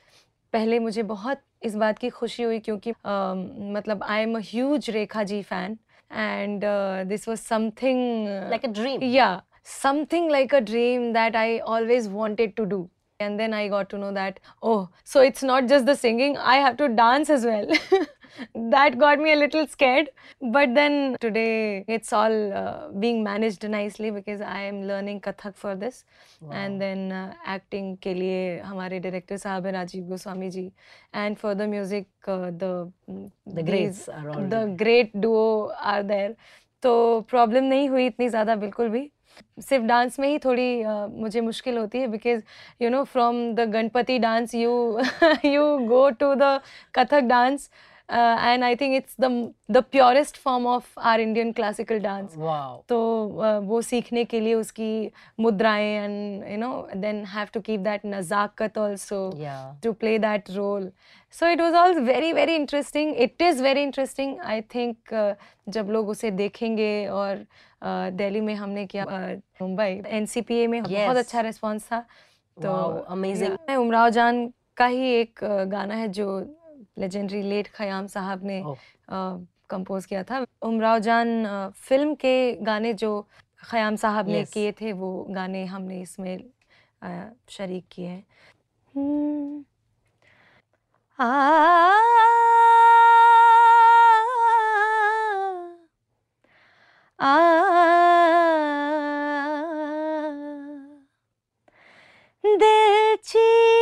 पहले 0.54 0.80
मुझे 0.80 1.04
बहुत 1.06 1.42
इस 1.62 1.76
बात 1.76 1.98
की 1.98 2.10
खुशी 2.10 2.44
हुई 2.44 2.60
क्योंकि 2.60 2.92
uh, 2.92 3.36
मतलब 3.74 4.04
I 4.04 4.22
am 4.22 4.38
as 4.38 4.90
Rekha 4.90 5.24
ji 5.24 5.42
fan 5.44 5.78
and 6.12 6.64
this 7.08 7.28
was 7.28 7.40
something 7.40 8.28
like 8.50 8.66
a 8.66 8.72
dream 8.72 9.04
या 9.04 9.30
something 9.74 10.32
like 10.32 10.56
a 10.56 10.60
dream 10.70 11.12
that 11.14 11.36
I 11.36 11.60
always 11.70 12.08
wanted 12.12 12.56
to 12.56 12.64
do 12.66 12.88
and 13.20 13.38
then 13.38 13.54
I 13.54 13.70
got 13.70 13.90
to 13.90 13.98
know 13.98 14.12
that 14.12 14.40
oh 14.64 14.88
so 15.06 15.24
it's 15.24 15.44
not 15.44 15.64
just 15.64 15.86
the 15.86 15.94
singing 15.98 16.38
I 16.38 16.60
have 16.60 16.74
to 16.76 16.88
dance 16.96 17.30
as 17.30 17.46
well 17.46 17.74
that 18.74 18.98
got 18.98 19.20
me 19.20 19.32
a 19.34 19.36
little 19.36 19.68
scared 19.68 20.10
but 20.42 20.74
then 20.76 21.16
today 21.20 21.84
it's 21.88 22.14
all 22.14 22.36
uh, 22.54 22.90
being 23.00 23.24
managed 23.24 23.68
nicely 23.70 24.12
because 24.12 24.42
i 24.42 24.60
am 24.62 24.84
learning 24.84 25.20
kathak 25.22 25.56
for 25.56 25.76
this 25.76 26.04
Wow. 26.42 26.52
and 26.54 26.82
then 26.82 27.12
uh, 27.12 27.34
acting 27.48 27.96
के 28.04 28.14
लिए 28.14 28.60
हमारे 28.66 29.00
director 29.00 29.38
साहब 29.38 29.66
हैं 29.66 29.74
Rajeev 29.74 30.04
Goswami 30.10 30.50
ji 30.50 30.66
and 31.16 31.36
for 31.38 31.54
the 31.54 31.62
music 31.70 32.30
the 32.30 32.92
The 33.48 33.56
the 33.56 33.64
greats 33.64 34.08
are 34.10 34.24
the 34.26 34.54
already. 34.54 34.78
Great 34.78 35.12
duo 35.18 35.66
are 35.94 36.04
there 36.04 36.36
तो 36.84 37.22
problem 37.30 37.64
नहीं 37.64 37.90
हुई 37.90 38.06
इतनी 38.06 38.30
ज़्यादा 38.30 38.56
बिल्कुल 38.56 38.90
भी 38.90 39.10
सिर्फ़ 39.62 39.84
डांस 39.86 40.20
में 40.20 40.28
ही 40.28 40.38
थोड़ी 40.46 40.84
uh, 40.84 41.08
मुझे 41.20 41.42
मुश्किल 41.42 41.78
होती 41.78 42.00
है 42.00 42.08
because 42.08 42.42
you 42.82 42.90
know 42.90 43.04
from 43.14 43.36
the 43.56 43.70
Ganpati 43.74 44.18
dance 44.20 44.56
you 44.56 44.74
you 45.46 45.78
go 45.88 46.10
to 46.20 46.34
the 46.36 46.60
Kathak 46.96 47.22
dance 47.30 47.70
and 48.12 48.64
I 48.64 48.76
think 48.76 48.96
it's 48.96 49.16
the 49.22 49.28
the 49.72 49.84
purest 49.92 50.38
form 50.44 50.66
of 50.68 51.00
our 51.00 51.22
Indian 51.22 51.52
classical 51.60 52.00
dance 52.00 52.36
Wow. 52.38 52.84
तो 52.90 52.98
uh, 53.44 53.68
वो 53.68 53.82
सीखने 53.82 54.24
के 54.26 54.40
लिए 54.40 54.54
उसकी 54.54 55.12
मुद्राएँ 55.40 55.94
and 55.96 56.44
you 56.52 56.58
know 56.58 56.72
then 56.96 57.24
have 57.36 57.48
to 57.54 57.60
keep 57.62 57.80
that 57.80 58.02
नज़ाकत 58.06 58.78
also 58.78 59.22
Yeah. 59.42 59.64
to 59.86 59.94
play 60.04 60.18
that 60.28 60.50
role. 60.58 60.88
So 61.34 61.50
it 61.56 61.62
was 61.64 61.76
all 61.82 61.94
very 62.06 62.32
very 62.34 62.56
interesting. 62.62 63.14
It 63.26 63.42
is 63.50 63.62
very 63.68 63.84
interesting. 63.90 64.34
I 64.56 64.62
think 64.76 65.14
uh, 65.20 65.34
जब 65.76 65.90
लोग 65.92 66.10
उसे 66.10 66.32
देखेंगे 66.32 66.94
और 67.08 67.36
uh, 67.38 68.12
दिल्ली 68.18 68.42
में 68.42 68.54
हमने 68.56 68.86
किया 68.86 69.06
मुंबई 69.06 69.36
uh, 69.36 69.62
मुंबई 69.62 70.02
एनसीपीए 70.18 70.68
में 70.68 70.82
बहुत 70.84 71.18
अच्छा 71.18 71.42
रिस्पांस 71.42 71.86
था 71.92 72.00
तो 72.58 72.70
Wow, 72.70 73.04
amazing. 73.18 73.56
yeah, 73.70 73.78
उमराव 73.78 74.10
जान 74.18 74.46
का 74.78 74.86
ही 74.86 75.14
एक 75.20 75.40
uh, 75.44 75.66
गाना 75.72 75.96
है 75.96 76.08
जो 76.18 76.28
लेजेंडरी 76.98 77.42
लेट 77.44 77.68
खयाम 77.76 78.08
साहब 78.10 78.44
ने 78.44 78.62
Oh. 78.64 78.78
कंपोज 79.70 80.06
किया 80.06 80.24
था 80.24 80.46
उमराव 80.62 81.00
जान 81.00 81.30
फ़िल्म 81.80 82.16
के 82.16 82.36
गाने 82.62 82.94
जो 82.96 83.12
खयाम 83.64 83.96
साहब 83.96 84.30
ने 84.30 84.44
किए 84.54 84.72
थे 84.82 84.94
वो 84.94 85.12
गाने 85.32 85.66
हमने 85.66 86.02
इसमें 86.02 86.38
uh, 86.38 87.28
शरीक 87.50 87.86
किए 87.92 88.08
हैं 88.08 88.24
हम्म। 88.96 89.64
आ 91.20 91.28
आ 97.20 97.38
दिल 102.44 103.16
चीज़ 103.26 103.81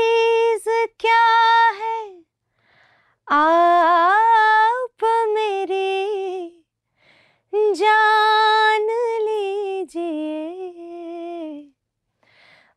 आप 3.32 5.04
मेरी 5.30 6.64
जान 7.56 8.88
लीजिए। 9.22 10.48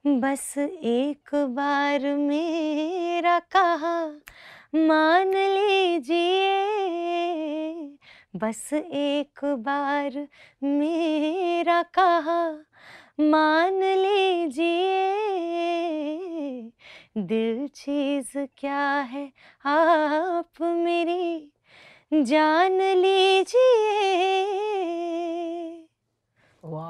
बस 0.06 0.54
एक 0.58 1.34
बार 1.34 2.00
मेरा 2.00 3.38
कहा 3.38 4.06
मान 4.74 5.34
लीजिए। 5.34 6.58
बस 8.36 8.72
एक 8.72 9.44
बार 9.44 10.28
मेरा 10.62 11.82
कहा 11.82 12.64
मान 13.18 13.82
लीजिए। 13.82 15.10
दिल 17.18 17.66
चीज़ 17.68 18.32
क्या 18.58 18.84
है 19.10 19.32
आप 19.64 20.62
मेरी? 20.62 21.52
जान 22.14 22.80
लीजिए। 22.96 23.70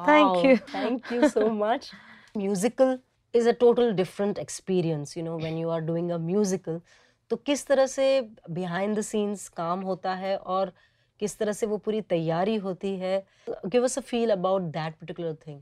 Thank 0.08 0.44
you 0.44 0.56
thank 0.74 1.12
you 1.12 1.28
so 1.28 1.48
much 1.50 1.90
musical 2.36 2.98
is 3.34 3.48
a 3.48 3.52
total 3.60 3.92
different 3.92 4.38
experience 4.38 5.16
you 5.16 5.24
know 5.24 5.36
when 5.38 5.58
you 5.58 5.68
are 5.68 5.80
doing 5.80 6.10
a 6.10 6.18
musical 6.18 6.80
तो 7.30 7.36
किस 7.36 7.66
तरह 7.66 7.86
से 7.86 8.06
बिहाइंड 8.50 8.96
द 8.98 9.00
सीन्स 9.00 9.48
काम 9.48 9.80
होता 9.80 10.14
है 10.14 10.36
और 10.36 10.72
किस 11.20 11.38
तरह 11.38 11.52
से 11.52 11.66
वो 11.66 11.78
पूरी 11.78 12.00
तैयारी 12.00 12.56
होती 12.56 12.96
है? 12.96 13.26
Give 13.66 13.84
us 13.84 13.98
a 13.98 14.02
feel 14.02 14.30
about 14.30 14.62
that 14.62 14.94
particular 14.94 15.34
thing 15.46 15.60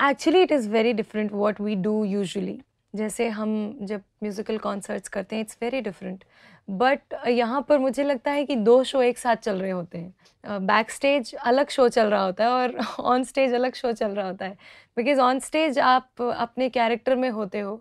actually 0.00 0.42
it 0.42 0.52
is 0.52 0.68
very 0.70 0.92
different 0.92 1.32
what 1.32 1.60
we 1.60 1.74
do 1.76 2.04
usually 2.04 2.60
जैसे 2.94 3.28
हम 3.28 3.50
जब 3.82 4.02
म्यूज़िकल 4.22 4.58
कॉन्सर्ट्स 4.58 5.08
करते 5.08 5.36
हैं 5.36 5.42
इट्स 5.42 5.58
वेरी 5.62 5.80
डिफरेंट 5.80 6.24
बट 6.68 7.14
यहाँ 7.28 7.60
पर 7.68 7.78
मुझे 7.78 8.04
लगता 8.04 8.30
है 8.30 8.44
कि 8.46 8.56
दो 8.56 8.82
शो 8.84 9.02
एक 9.02 9.18
साथ 9.18 9.36
चल 9.36 9.60
रहे 9.60 9.70
होते 9.70 9.98
हैं। 9.98 10.66
बैक 10.66 10.90
स्टेज 10.90 11.34
अलग 11.36 11.68
शो 11.70 11.88
चल 11.88 12.06
रहा 12.06 12.22
होता 12.24 12.44
है 12.44 12.50
और 12.50 12.76
ऑन 13.00 13.24
स्टेज 13.24 13.54
अलग 13.54 13.74
शो 13.74 13.92
चल 13.92 14.10
रहा 14.10 14.26
होता 14.26 14.44
है। 14.46 14.56
बिकॉज़ 14.96 15.20
ऑन 15.20 15.38
स्टेज 15.40 15.78
आप 15.78 16.22
अपने 16.22 16.68
कैरेक्टर 16.70 17.16
में 17.16 17.28
होते 17.30 17.60
हो। 17.60 17.76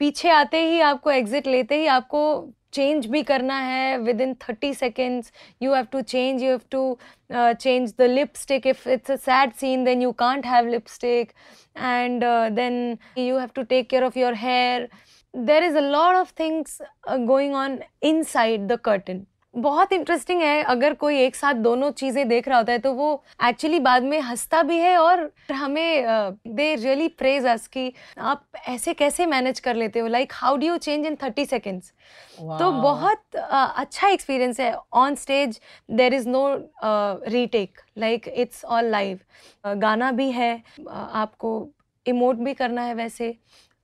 पीछे 0.00 0.30
आते 0.30 0.60
ही 0.70 0.80
आपको 0.82 1.10
एग्जिट 1.10 1.46
लेते 1.46 1.76
ही 1.80 1.86
आपको 1.88 2.20
चेंज 2.74 3.06
भी 3.06 3.22
करना 3.22 3.58
है 3.60 3.98
within 4.20 4.34
thirty 4.42 4.72
seconds 4.74 5.32
you 5.62 5.74
have 5.74 5.86
to 5.92 6.00
change 6.02 6.42
you 6.42 6.50
have 6.50 6.60
to 6.70 6.82
change 7.32 7.94
the 7.98 8.08
lipstick 8.10 8.66
if 8.66 8.88
it's 8.88 9.10
a 9.10 9.16
sad 9.24 9.52
scene 9.54 9.84
then 9.84 10.02
you 10.02 10.12
can't 10.18 10.46
have 10.46 10.68
lipstick 10.68 11.32
and 11.78 12.24
then 12.54 12.96
you 13.18 13.38
have 13.38 13.50
to 13.54 13.62
take 13.64 13.88
care 13.90 14.04
of 14.04 14.18
your 14.18 14.34
hair 14.38 14.88
there 15.34 15.64
is 15.64 15.76
a 15.76 15.80
lot 15.82 16.16
of 16.16 16.32
things 16.40 16.80
going 17.26 17.54
on 17.56 17.78
inside 18.04 18.66
the 18.66 18.78
curtain 18.84 19.24
बहुत 19.54 19.92
interesting 19.92 20.40
है 20.42 20.62
अगर 20.64 20.94
कोई 20.94 21.18
एक 21.20 21.36
साथ 21.36 21.54
दोनों 21.64 21.90
चीज़ें 21.92 22.26
देख 22.28 22.48
रहा 22.48 22.58
होता 22.58 22.72
है 22.72 22.78
तो 22.78 22.92
वो 22.92 23.22
एक्चुअली 23.44 23.78
बाद 23.80 24.02
में 24.02 24.20
हंसता 24.20 24.62
भी 24.62 24.78
है 24.78 24.96
और 24.98 25.30
हमें 25.52 26.04
दे 26.46 26.74
रियली 26.74 27.08
प्रेज 27.08 27.46
अस 27.46 27.66
कि 27.66 27.92
आप 28.18 28.44
ऐसे 28.68 28.94
कैसे 28.94 29.26
मैनेज 29.26 29.60
कर 29.60 29.76
लेते 29.76 30.00
हो? 30.00 30.06
Like 30.06 30.32
how 30.34 30.56
do 30.56 30.66
you 30.66 30.76
change 30.78 31.06
in 31.06 31.16
thirty 31.22 31.44
seconds 31.46 31.92
तो 32.36 32.70
बहुत 32.72 33.22
uh, 33.34 33.70
अच्छा 33.76 34.08
एक्सपीरियंस 34.08 34.60
है। 34.60 34.74
On 34.92 35.14
stage 35.14 35.60
there 35.90 36.14
is 36.14 36.28
no 36.28 36.46
retake 37.30 37.80
like 37.98 38.28
it's 38.28 38.64
all 38.64 38.90
live 38.90 39.18
गाना 39.66 40.10
भी 40.12 40.30
है। 40.30 40.62
uh, 40.80 40.88
आपको 40.88 41.68
इमोट 42.06 42.36
भी 42.36 42.54
करना 42.54 42.82
है 42.82 42.94
वैसे। 42.94 43.28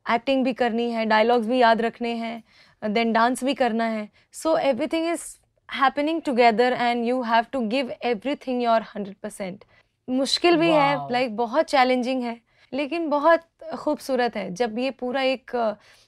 एक्टिंग 0.06 0.44
भी 0.44 0.52
करनी 0.52 0.90
है। 0.90 1.04
डायलॉग्स 1.06 1.46
भी 1.46 1.58
याद 1.58 1.80
रखने 1.82 2.14
हैं। 2.14 2.42
देन 2.82 3.12
डांस 3.12 3.44
भी 3.44 3.54
करना 3.54 3.84
है। 3.84 4.08
So 4.32 4.56
everything 4.58 5.06
is 5.08 5.24
happening 5.70 6.20
together 6.22 6.72
and 6.72 7.04
you 7.06 7.20
have 7.22 7.44
to 7.52 7.60
give 7.68 7.92
everything 8.04 8.62
your 8.62 8.82
hundred 8.94 9.16
percent 9.22 9.64
मुश्किल 10.08 10.56
भी 10.56 10.70
है 10.70 10.94
Wow. 10.96 11.10
लाइक 11.12 11.36
बहुत 11.36 11.66
चैलेंजिंग 11.70 12.22
है 12.22 12.40
लेकिन 12.72 13.08
बहुत 13.10 13.42
खूबसूरत 13.78 14.36
है 14.36 14.50
जब 14.54 14.78
ये 14.78 14.90
पूरा 15.00 15.22
एक 15.22 15.50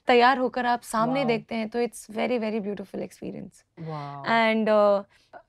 तैयार 0.08 0.38
होकर 0.38 0.66
आप 0.66 0.82
सामने 0.82 1.20
Wow. 1.20 1.28
देखते 1.28 1.54
हैं 1.54 1.68
तो 1.68 1.80
it's 1.80 2.06
very 2.10 2.38
very 2.38 2.60
beautiful 2.60 3.02
experience 3.02 3.64
Wow. 3.80 4.26
And 4.28 4.68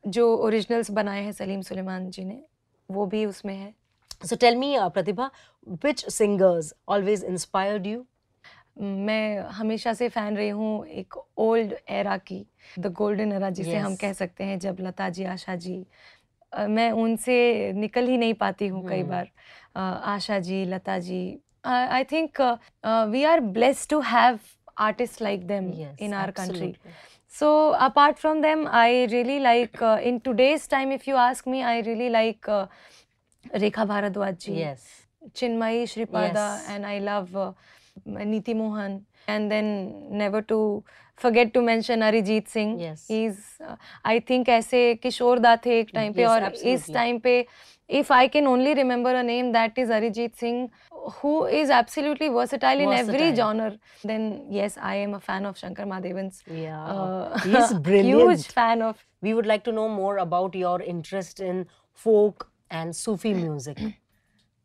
जो 0.07 0.35
ओरिजिनल्स 0.37 0.91
बनाए 0.91 1.21
हैं 1.23 1.31
सलीम 1.31 1.61
सुलेमान 1.61 2.09
जी 2.09 2.23
ने 2.25 2.43
वो 2.89 3.05
भी 3.05 3.25
उसमें 3.25 3.55
है 3.55 3.73
So 4.23 4.35
tell 4.41 4.57
me, 4.59 4.67
uh, 4.77 4.89
Pratibha, 4.89 5.25
which 5.83 6.01
singers 6.17 6.67
always 6.87 7.23
inspired 7.29 7.87
you? 7.87 7.97
मैं 8.77 9.39
हमेशा 9.51 9.93
से 9.93 10.07
फ़ैन 10.09 10.37
रही 10.37 10.49
हूँ 10.49 10.85
एक 10.87 11.13
ओल्ड 11.37 11.73
एरा 11.89 12.17
की 12.19 12.45
द 12.79 12.91
गोल्डन 12.93 13.31
एरा 13.31 13.49
जिसे 13.49 13.71
yes. 13.71 13.81
हम 13.81 13.95
कह 13.95 14.13
सकते 14.13 14.43
हैं 14.43 14.57
जब 14.59 14.77
लता 14.79 15.09
जी 15.09 15.23
आशा 15.25 15.55
जी 15.57 15.85
मैं 16.51 16.91
उनसे 16.93 17.71
निकल 17.75 18.07
ही 18.07 18.17
नहीं 18.17 18.33
पाती 18.33 18.67
हूँ 18.67 18.81
hmm. 18.81 18.89
कई 18.89 18.99
हम्म। 18.99 19.09
बार। 19.09 19.29
Asha 19.75 20.39
ji 20.39 20.63
Lata 20.65 20.97
ji 20.99 21.23
I 21.65 22.03
think 22.03 22.41
we 23.09 23.23
are 23.23 23.39
blessed 23.51 23.89
to 23.89 23.99
have 24.05 24.39
artist 24.79 25.21
like 25.21 25.47
them 25.47 25.71
in 26.01 26.13
our 26.13 26.31
country 26.31 26.73
so 27.33 27.51
apart 27.81 28.17
from 28.17 28.41
them 28.41 28.67
I 28.69 29.05
really 29.05 29.37
like 29.39 29.83
in 30.03 30.19
today's 30.33 30.69
time 30.69 30.91
if 30.93 31.09
you 31.09 31.15
ask 31.17 31.47
me 31.47 31.61
I 31.61 31.81
really 31.81 32.09
like 32.09 32.49
Rekha 33.45 33.85
Bhardwaj 33.85 34.35
ji 34.39 34.65
Chinmayi 35.29 35.85
Sripada 35.87 36.47
and 36.69 36.85
I 36.85 36.99
love 36.99 37.53
Niti 38.05 38.53
Mohan. 38.53 39.05
And 39.27 39.49
then 39.49 40.07
never 40.17 40.41
to 40.41 40.83
forget 41.15 41.53
to 41.53 41.61
mention 41.61 42.01
Arijit 42.01 42.47
Singh. 42.49 42.79
Yes. 42.79 43.05
He's 43.07 43.37
uh, 43.65 43.75
I 44.03 44.19
think 44.19 44.49
ऐसे 44.49 44.81
किशोर 45.03 45.39
दा 45.39 45.55
थे 45.65 45.79
एक 45.79 45.91
time 45.93 46.13
पे 46.13 46.21
Yes, 46.21 46.29
और 46.31 46.43
इस 46.43 46.53
absolutely. 46.53 46.93
Time 46.93 47.19
पे 47.19 47.45
if 47.99 48.11
I 48.11 48.27
can 48.33 48.47
only 48.47 48.73
remember 48.73 49.13
a 49.15 49.23
name 49.23 49.51
that 49.53 49.77
is 49.77 49.89
Arijit 49.89 50.35
Singh 50.35 50.69
who 51.21 51.45
is 51.45 51.69
absolutely 51.69 52.27
versatile 52.29 52.83
versatile. 52.83 52.91
in 52.91 52.99
every 52.99 53.35
genre 53.35 53.71
then 54.03 54.27
yes 54.49 54.77
I 54.77 54.95
am 55.05 55.13
a 55.13 55.19
fan 55.19 55.45
of 55.45 55.57
Shankar 55.57 55.85
Mahadevan's 55.85 56.43
Yeah. 56.47 56.83
uh, 56.83 57.39
He's 57.39 57.73
brilliant. 57.73 58.21
huge 58.21 58.47
fan 58.59 58.81
of 58.81 59.05
We 59.21 59.33
would 59.33 59.45
like 59.45 59.63
to 59.65 59.71
know 59.71 59.87
more 59.87 60.17
about 60.17 60.55
your 60.55 60.81
interest 60.81 61.39
in 61.39 61.65
folk 61.93 62.49
and 62.69 62.93
Sufi 62.95 63.33
music. 63.33 63.79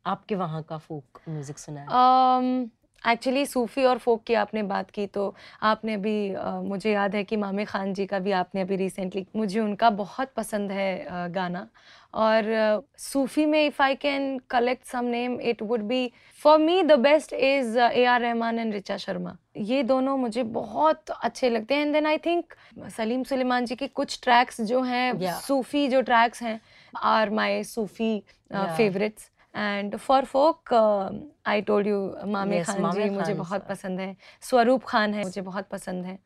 आपके 0.06 0.34
वहाँ 0.42 0.62
का 0.72 0.80
folk 0.88 1.20
music 1.28 1.58
सुना 1.58 1.80
है? 1.80 2.68
Actually 3.02 3.44
सूफ़ी 3.46 3.84
और 3.84 3.98
फोक 3.98 4.22
की 4.24 4.34
आपने 4.34 4.62
बात 4.62 4.90
की 4.90 5.06
तो 5.06 5.34
आपने 5.62 5.94
अभी 5.94 6.32
अ, 6.34 6.50
मुझे 6.64 6.92
याद 6.92 7.14
है 7.14 7.22
कि 7.24 7.36
मामे 7.36 7.64
खान 7.64 7.92
जी 7.94 8.06
का 8.06 8.18
भी 8.18 8.32
आपने 8.32 8.60
अभी 8.60 8.76
रिसेंटली 8.76 9.26
मुझे 9.36 9.60
उनका 9.60 9.90
बहुत 9.90 10.32
पसंद 10.36 10.72
है 10.72 10.98
अ, 11.04 11.26
गाना 11.28 11.66
और 12.14 12.48
अ, 12.48 12.80
सूफ़ी 12.98 13.46
में 13.46 13.64
if 13.66 13.82
I 13.82 13.94
can 13.94 14.38
collect 14.50 14.86
some 14.86 15.04
name 15.04 15.40
it 15.40 15.62
would 15.62 15.80
be 15.82 16.10
for 16.40 16.58
me 16.58 16.82
the 16.82 16.92
best 16.98 17.32
is 17.32 17.78
A 17.78 18.04
R 18.04 18.20
Rahman 18.20 18.58
and 18.58 18.72
Richa 18.74 18.96
Sharma 18.96 19.36
ये 19.56 19.82
दोनों 19.82 20.16
मुझे 20.16 20.42
बहुत 20.42 21.10
अच्छे 21.10 21.50
लगते 21.50 21.74
हैं 21.74 21.82
and 21.82 21.92
then 21.92 22.06
I 22.06 22.18
think 22.18 22.54
Salim 22.96 23.22
Sulaiman 23.24 23.64
ji 23.64 23.74
के 23.76 23.86
कुछ 23.88 24.18
ट्रैक्स 24.22 24.60
जो 24.60 24.82
हैं 24.82 25.12
Yeah. 25.12 25.40
सूफ़ी 25.40 25.88
जो 25.88 26.00
ट्रैक्स 26.02 26.42
हैं 26.42 26.60
are 26.96 27.30
my 27.30 27.62
Sufi. 27.64 28.22
Favourites 28.52 29.30
and 29.58 29.96
for 29.96 30.24
folk 30.24 30.74
I 30.74 31.60
told 31.70 31.86
you 31.86 32.00
Mame 32.26 32.58
Yes, 32.58 32.66
Khan 32.66 32.82
Mame 32.82 33.02
ji 33.02 33.10
मुझे 33.10 33.24
खान 33.24 33.38
बहुत 33.38 33.66
पसंद 33.68 34.00
है 34.00 34.16
स्वरूप 34.48 34.84
खान 34.88 35.14
है 35.14 35.22
मुझे 35.22 35.40
बहुत 35.50 35.68
पसंद 35.72 36.04
है 36.06 36.18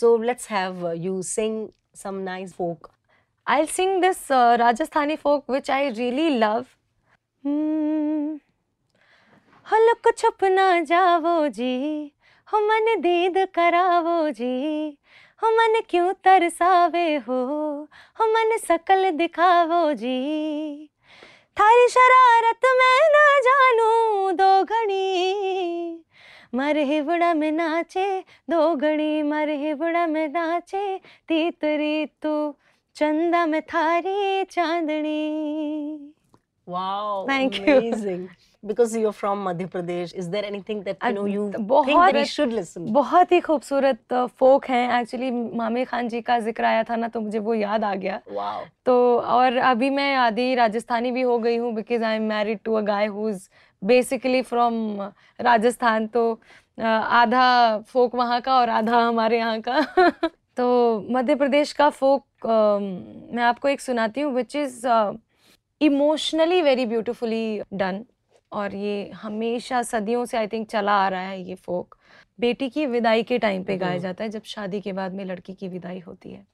So 0.00 0.14
let's 0.28 0.46
have 0.46 0.82
uh, 0.84 0.94
you 1.04 1.22
sing 1.22 1.54
some 1.94 2.18
nice 2.24 2.52
folk. 2.52 2.90
I'll 3.46 3.66
sing 3.66 4.00
this 4.00 4.30
uh, 4.30 4.56
Rajasthani 4.58 5.18
folk 5.18 5.48
which 5.48 5.70
I 5.70 5.82
really 6.00 6.28
love. 6.38 6.76
Hmm. 7.44 8.38
हलक 9.66 10.08
छुप 10.18 10.44
ना 10.44 10.80
जावो 10.82 11.48
जी 11.48 11.74
हो 12.48 12.60
मन 12.60 13.00
दीद 13.00 13.36
करावो 13.54 14.30
जी 14.38 14.54
हो 15.42 15.50
मन 15.56 15.80
क्यों 15.90 16.12
तरसावे 16.24 17.04
हो 17.28 17.40
हो 18.20 18.26
मन 18.32 18.56
सकल 18.64 19.10
दिखावो 19.18 19.92
जी 19.92 20.89
थारी 21.60 21.88
शरारत 21.88 22.66
मैं 22.76 23.08
ना 23.14 23.24
जानू 23.46 24.30
दो 24.36 24.52
घड़ी 24.64 26.04
मर 26.54 26.76
हिवड़ा 26.90 27.32
में 27.34 27.50
नाचे 27.52 28.06
दो 28.50 28.74
घड़ी 28.76 29.22
मर 29.22 29.48
हिवड़ा 29.64 30.06
में 30.06 30.28
नाचे 30.28 30.84
तीतरी 31.28 32.06
तू 32.22 32.32
चंदा 32.96 33.44
में 33.46 33.60
थारी 33.74 34.44
चांदनी 34.50 35.20
Wow. 36.68 37.26
Thank 37.28 37.58
you. 37.66 38.28
Because 38.62 38.94
you're 38.94 39.12
from 39.12 39.44
Madhya 39.44 39.66
Pradesh, 39.70 40.14
is 40.14 40.28
there 40.28 40.44
anything 40.44 40.82
that 40.82 40.98
you 41.02 41.12
know 41.14 41.24
you 41.24 41.44
think 41.50 41.52
that 41.52 41.66
बहुत 41.68 42.14
we 42.14 42.24
should 42.26 42.52
listen? 42.52 42.92
बहुत 42.92 43.30
ही 43.32 43.40
खूबसूरत 43.40 44.14
फोक 44.38 44.64
हैं। 44.68 45.00
एक्चुअली 45.00 45.30
मामे 45.56 45.84
खान 45.84 46.08
जी 46.08 46.20
का 46.20 46.38
ज़िक्र 46.40 46.64
आया 46.64 46.82
था 46.90 46.96
ना 46.96 47.08
तो 47.08 47.20
मुझे 47.20 47.38
वो 47.38 47.54
याद 47.54 47.84
आ 47.84 47.94
गया। 47.94 48.20
Wow. 48.30 48.60
तो 48.86 48.96
और 49.18 49.56
अभी 49.56 49.90
मैं 49.90 50.14
आधी 50.16 50.54
राजस्थानी 50.54 51.10
भी 51.10 51.22
हो 51.22 51.38
गई 51.38 51.56
हूँ 51.56 51.72
because 51.74 52.04
I 52.04 52.16
am 52.16 52.28
married 52.28 52.58
to 52.64 52.74
a 52.74 52.80
guy 52.90 53.06
who 53.06 53.28
is 53.28 53.48
basically 53.82 54.42
from 54.42 55.00
Rajasthan. 55.40 56.06
तो 56.06 56.40
आधा 56.78 57.78
फोक 57.88 58.14
वहाँ 58.14 58.40
का 58.40 58.54
और 58.60 58.68
आधा 58.68 59.00
हमारे 59.06 59.38
यहाँ 59.38 59.60
का। 59.68 59.80
तो 60.56 61.06
मध्य 61.10 61.34
प्रदेश 61.34 61.72
का 61.72 61.88
फोक 61.90 62.46
मैं 62.46 63.42
आपको 63.42 63.68
एक 63.68 63.80
सुनाती 63.80 64.20
हूँ 64.20 64.34
which 64.34 64.56
is 64.56 64.86
emotionally 65.80 66.62
very 66.62 66.86
beautifully 66.86 67.60
done 67.72 68.04
और 68.52 68.74
ये 68.74 69.10
हमेशा 69.10 69.82
सदियों 69.82 70.24
से 70.24 70.36
आई 70.36 70.46
थिंक 70.46 70.68
चला 70.68 70.92
आ 70.92 71.08
रहा 71.08 71.20
है 71.20 71.42
ये 71.42 71.54
फोक। 71.54 71.96
बेटी 72.40 72.68
की 72.68 72.86
विदाई 72.86 73.22
के 73.22 73.38
टाइम 73.38 73.64
पे 73.64 73.76
गाया 73.76 73.92
हम्म। 73.92 74.02
जाता 74.02 74.24
है 74.24 74.30
जब 74.30 74.42
शादी 74.42 74.80
के 74.80 74.92
बाद 74.92 75.14
में 75.14 75.24
लड़की 75.24 75.54
की 75.54 75.68
विदाई 75.68 75.98
होती 75.98 76.30
है। 76.30 76.46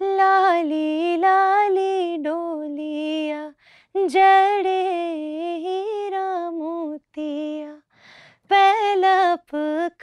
लाली 0.00 1.16
लाली 1.16 2.16
डोलिया 2.16 3.54
जड़े 3.96 4.80
हीरा 5.58 6.50
मोतिया 6.50 7.72
पहलप 8.50 9.46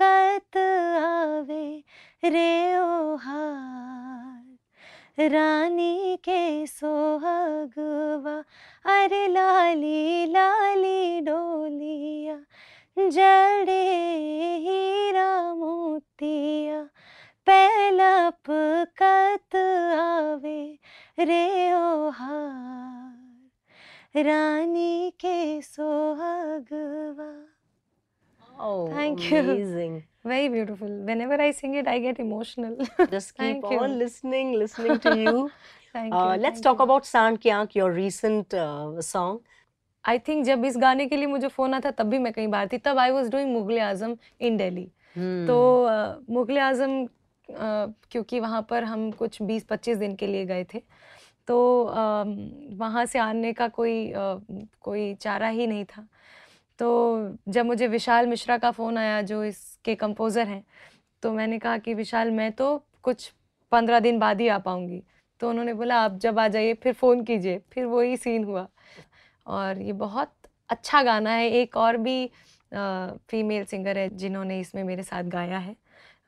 कत 0.02 0.58
आवे 0.58 1.84
रे 2.24 2.78
ओ 2.78 3.16
हार। 3.16 4.47
रानी 5.18 6.16
के 6.24 6.66
सोहगवा 6.68 8.36
अरे 8.94 9.28
लाली 9.28 10.26
लाली 10.32 11.22
डोलिया 11.28 12.36
जड़े 12.98 13.82
हीरा 14.66 15.30
मोतिया 15.54 16.82
पहलप 17.48 18.50
कत 19.02 19.56
आवे 19.56 20.60
रे 21.30 21.44
ओ 21.74 22.10
हार 22.20 24.22
रानी 24.30 25.12
के 25.26 25.38
सोहगवा 25.74 27.34
Oh, 28.60 28.88
Thank 28.90 29.30
you. 29.32 29.38
amazing. 29.40 30.04
Very 30.28 30.50
beautiful. 30.50 30.90
Whenever 31.10 31.40
I 31.42 31.52
sing 31.52 31.76
it, 31.76 31.88
I 31.88 32.00
get 32.00 32.20
emotional. 32.20 32.76
Just 33.12 33.34
keep 33.36 33.38
Thank 33.38 33.70
you. 33.72 33.82
listening, 33.82 34.54
listening 34.54 35.00
to 35.00 35.16
you. 35.16 35.52
Thank 35.94 36.14
Uh, 36.14 36.34
you. 36.36 36.42
let's 36.42 36.60
thank 36.60 36.64
talk 36.64 36.80
you. 36.80 36.84
about 36.86 37.06
Sant 37.06 37.40
Kyank, 37.42 37.76
your 37.76 37.92
recent 37.92 38.54
uh, 38.54 39.02
song. 39.02 39.40
I 40.06 40.20
think 40.28 40.44
जब 40.46 40.66
इस 40.66 40.78
गाने 40.82 41.06
के 41.12 41.16
लिए 41.18 41.28
मुझे 41.28 41.48
phone 41.56 41.74
आता 41.74 41.92
तब 41.92 42.10
भी 42.10 42.18
मैं 42.26 42.32
कहीं 42.34 42.48
बाहर 42.48 42.68
थी 42.74 42.78
तब 42.84 42.98
I 43.00 43.12
was 43.12 43.30
doing 43.32 43.52
Mughal 43.54 43.80
Azam 43.82 44.16
in 44.50 44.58
Delhi 44.58 44.86
तो 45.48 45.56
अ, 45.86 46.20
मुगल 46.34 46.58
आज़म 46.60 46.94
अ, 47.06 47.08
क्योंकि 48.12 48.40
वहाँ 48.40 48.62
पर 48.70 48.84
हम 48.84 49.10
कुछ 49.22 49.42
20-25 49.42 49.98
दिन 49.98 50.16
के 50.22 50.28
लिए 50.28 50.46
गए 50.46 50.64
थे 50.74 50.82
तो 51.48 51.58
वहाँ 52.80 53.06
से 53.06 53.20
आने 53.20 53.52
का 53.60 53.68
कोई 53.80 54.12
अ, 54.12 54.40
कोई 54.82 55.14
चारा 55.22 55.48
ही 55.60 55.68
नहीं 55.68 55.86
था 55.96 56.08
तो 56.80 56.88
जब 57.58 57.66
मुझे 57.66 57.88
विशाल 57.88 58.28
मिश्रा 58.28 58.58
का 58.58 58.72
फ़ोन 58.72 58.98
आया 58.98 59.22
जो 59.34 59.44
इसके 59.88 59.96
कंपोज़र 59.98 60.48
हैं। 60.48 60.64
तो 61.24 61.32
मैंने 61.34 61.58
कहा 61.60 61.78
कि 61.78 61.94
विशाल, 61.94 62.32
मैं 62.32 62.52
तो 62.52 62.84
कुछ 63.04 63.32
पंद्रह 63.72 64.00
दिन 64.00 64.20
बाद 64.20 64.42
ही 64.42 64.48
आ 64.48 64.58
पाऊँगी। 64.60 65.02
तो 65.42 65.50
उन्होंने 65.50 65.74
बोला, 65.74 65.96
आप 65.98 66.18
जब 66.20 66.40
आ 66.40 66.48
जाइए, 66.48 66.74
फिर 66.74 66.94
फ़ोन 66.94 67.24
कीजिए। 67.24 67.60
फिर 67.72 67.86
वही 67.86 68.18
सीन 68.18 68.44
हुआ। 68.44 68.68
और 69.48 69.82
ये 69.82 69.94
बहुत 69.96 70.32
अच्छा 70.70 71.02
गाना 71.04 71.32
है। 71.32 71.50
एक 71.52 71.78
और 71.78 71.98
भी 71.98 72.30
फीमेल 72.72 73.66
सिंगर 73.66 73.98
है 73.98 74.10
जिन्होंने 74.18 74.60
इसमें 74.60 74.84
मेरे 74.84 75.04
साथ 75.04 75.24
गाया 75.32 75.58
है। 75.60 75.76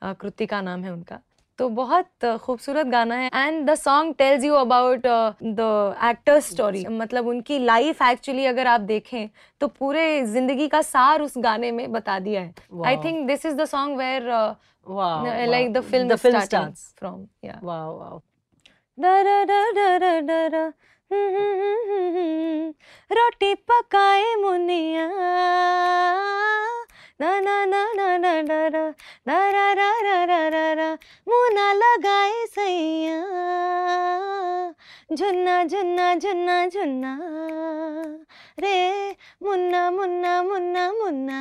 कृतिका 0.03 0.61
नाम 0.61 0.83
है 0.83 0.91
उनका। 0.93 1.19
तो 1.59 1.67
बहुत 1.69 2.25
खूबसूरत 2.41 2.85
गाना 2.87 3.15
है। 3.15 3.29
And 3.35 3.69
the 3.69 3.73
song 3.75 4.13
tells 4.17 4.43
you 4.43 4.53
about 4.55 5.07
the 5.43 5.95
actor 6.09 6.39
story 6.41 6.85
मतलब 6.87 7.27
उनकी 7.27 7.57
लाइफ 7.59 8.01
एक्चुअली 8.01 8.45
अगर 8.45 8.67
आप 8.67 8.81
देखें 8.81 9.29
तो 9.61 9.67
पूरे 9.67 10.05
ज़िंदगी 10.25 10.67
का 10.67 10.81
सार 10.81 11.21
उस 11.21 11.33
गाने 11.37 11.71
में 11.71 11.91
बता 11.91 12.19
दिया 12.19 12.41
है। 12.41 12.53
I 12.85 12.97
think 12.97 13.25
this 13.27 13.45
is 13.45 13.55
the 13.55 13.65
song 13.65 13.97
where 13.97 14.23
like 15.49 15.73
the 15.73 15.81
film. 15.81 16.15
From 16.99 17.25
रोटी 23.11 23.53
पकाए 23.55 24.35
मुनिया। 24.35 25.07
ना 27.21 27.39
ना 27.39 27.65
ना 27.65 27.85
ना 27.93 28.17
ना 28.17 28.33
रा 28.41 29.73
रा 29.73 29.73
रा 29.73 30.23
रा 30.23 30.47
रा 30.49 30.69
मुना 30.73 30.97
लगाए 31.68 32.46
सैया 32.54 33.20
झुन्ना 35.16 35.62
झुन्ना 35.64 36.14
झुन्ना 36.14 36.66
झुन्ना 36.68 37.14
रे 38.62 39.10
Munna 39.42 39.90
Munna 39.90 40.42
Munna 40.42 40.90
Munna 40.92 41.40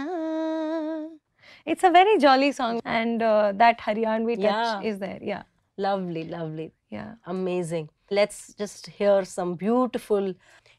It's 1.65 1.84
a 1.86 1.89
very 1.89 2.17
jolly 2.19 2.52
song, 2.52 2.82
and 2.84 3.21
uh, 3.23 3.54
that 3.56 3.80
Haryanvi 3.80 4.36
touch 4.36 4.43
Yeah. 4.43 4.82
is 4.82 4.99
there. 4.99 5.19
Yeah, 5.21 5.43
Lovely, 5.78 6.26
lovely. 6.26 6.73
yeah. 6.89 7.13
Amazing. 7.26 7.88
Let's 8.12 8.54
just 8.54 8.88
hear 8.88 9.23
some 9.23 9.54
beautiful. 9.56 10.34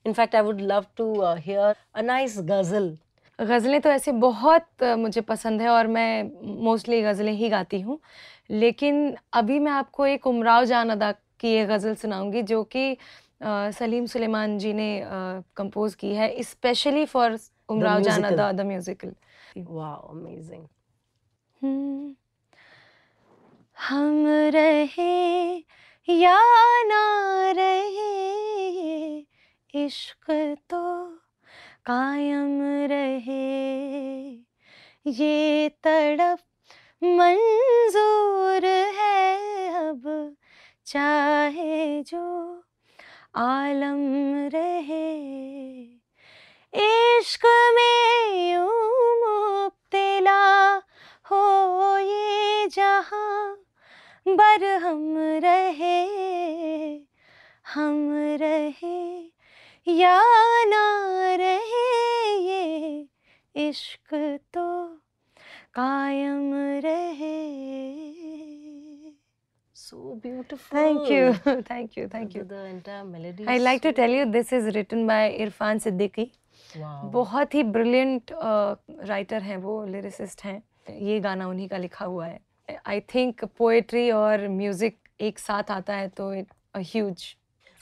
In 0.05 0.13
fact, 0.13 0.35
I 0.35 0.43
would 0.43 0.61
love 0.61 0.87
to 0.97 1.07
uh, 1.23 1.37
hear 1.37 1.75
a 1.95 2.03
nice 2.03 2.39
ghazal. 2.43 2.99
गज़लें 3.40 3.80
तो 3.82 3.90
ऐसे 3.90 4.12
बहुत 4.12 4.84
मुझे 4.84 5.22
पसंद 5.22 5.62
है 5.62 5.70
और 5.70 5.88
मैं 5.88 6.24
mostly 6.64 7.02
गज़लें 7.02 7.32
ही 7.34 7.50
गाती 7.50 7.80
हूँ 7.82 8.00
लेकिन 8.52 9.16
अभी 9.34 9.60
मैं 9.60 9.72
आपको 9.72 10.06
एक 10.06 10.28
उमराव 10.28 10.66
जान 10.66 10.90
अदा 10.90 11.12
की 11.40 11.48
ये 11.48 11.66
गज़ल 11.66 11.96
सुनाऊँगी 11.96 12.42
जो 12.42 12.64
कि 12.64 12.98
सलीम 13.44 14.06
सुलेमान 14.06 14.58
जी 14.58 14.74
ने 14.74 14.90
कंपोज 15.58 15.96
की 15.96 16.14
है 16.16 16.42
स्पेशली 16.44 17.06
फॉर 17.06 17.38
उमराव 17.70 18.02
जान 18.02 18.24
अदा 18.24 18.52
द 18.52 18.62
म्यूजिकल. 18.62 19.14
हम्म। 21.62 22.16
हम 23.78 24.26
रहे 24.54 25.56
या 26.08 26.40
ना 26.84 27.52
रहे 27.52 29.20
इश्क 29.76 30.32
तो 30.70 31.19
कायम 31.86 32.60
रहे। 32.92 34.30
ये 35.08 35.70
तड़प 35.70 36.40
मंजूर 37.04 38.66
है 38.98 39.38
अब, 39.74 40.36
चाहे 40.86 42.02
जो 42.02 42.24
आलम 43.36 44.04
रहे। 44.54 45.10
इश्क 46.74 47.46
में 47.76 48.52
यूँ 48.52 48.66
मुब्तला 49.20 50.76
हो 51.32 51.98
ये 51.98 52.68
जहाँ 52.68 53.58
बरहम 54.28 55.18
रहे, 55.18 56.06
हम 57.74 58.12
रहे। 58.42 59.39
या 59.98 60.20
ना 60.70 61.36
रहे 61.40 61.88
ये 62.48 63.70
इश्क 63.70 64.14
तो 64.54 64.66
कायम 65.76 66.54
रहे 66.86 67.38
So 69.76 70.20
beautiful. 70.24 70.78
Thank 70.78 71.10
you, 71.10 71.34
thank 71.68 71.96
you, 71.98 72.08
thank 72.08 72.36
you. 72.36 72.44
The 72.44 72.66
entire 72.66 73.04
melody. 73.04 73.46
I 73.48 73.58
like 73.58 73.82
to 73.82 73.92
tell 73.92 74.12
you 74.12 74.26
this 74.30 74.52
is 74.54 74.76
written 74.76 75.08
by 75.08 75.22
Irfan 75.46 75.82
Siddiqui. 75.86 76.26
Wow. 76.76 77.10
बहुत 77.12 77.54
ही 77.56 77.64
ब्रिलियंट 77.76 78.32
राइटर 79.10 79.42
हैं 79.42 79.58
वो 79.58 79.84
लिरिसिस्ट 79.86 80.44
हैं 80.46 80.62
ये 80.90 81.20
गाना 81.20 81.48
उन्हीं 81.48 81.68
का 81.70 81.78
लिखा 81.78 82.06
हुआ 82.06 82.26
है 82.26 82.40
आई 82.88 83.00
थिंक 83.14 83.44
पोएट्री 83.58 84.10
और 84.12 84.48
म्यूज़िक 84.48 84.98
एक 85.30 85.40
साथ 85.40 85.72
आता 85.72 85.96
है 85.96 86.08
तो 86.18 86.34
it 86.34 86.54
huge 86.78 87.24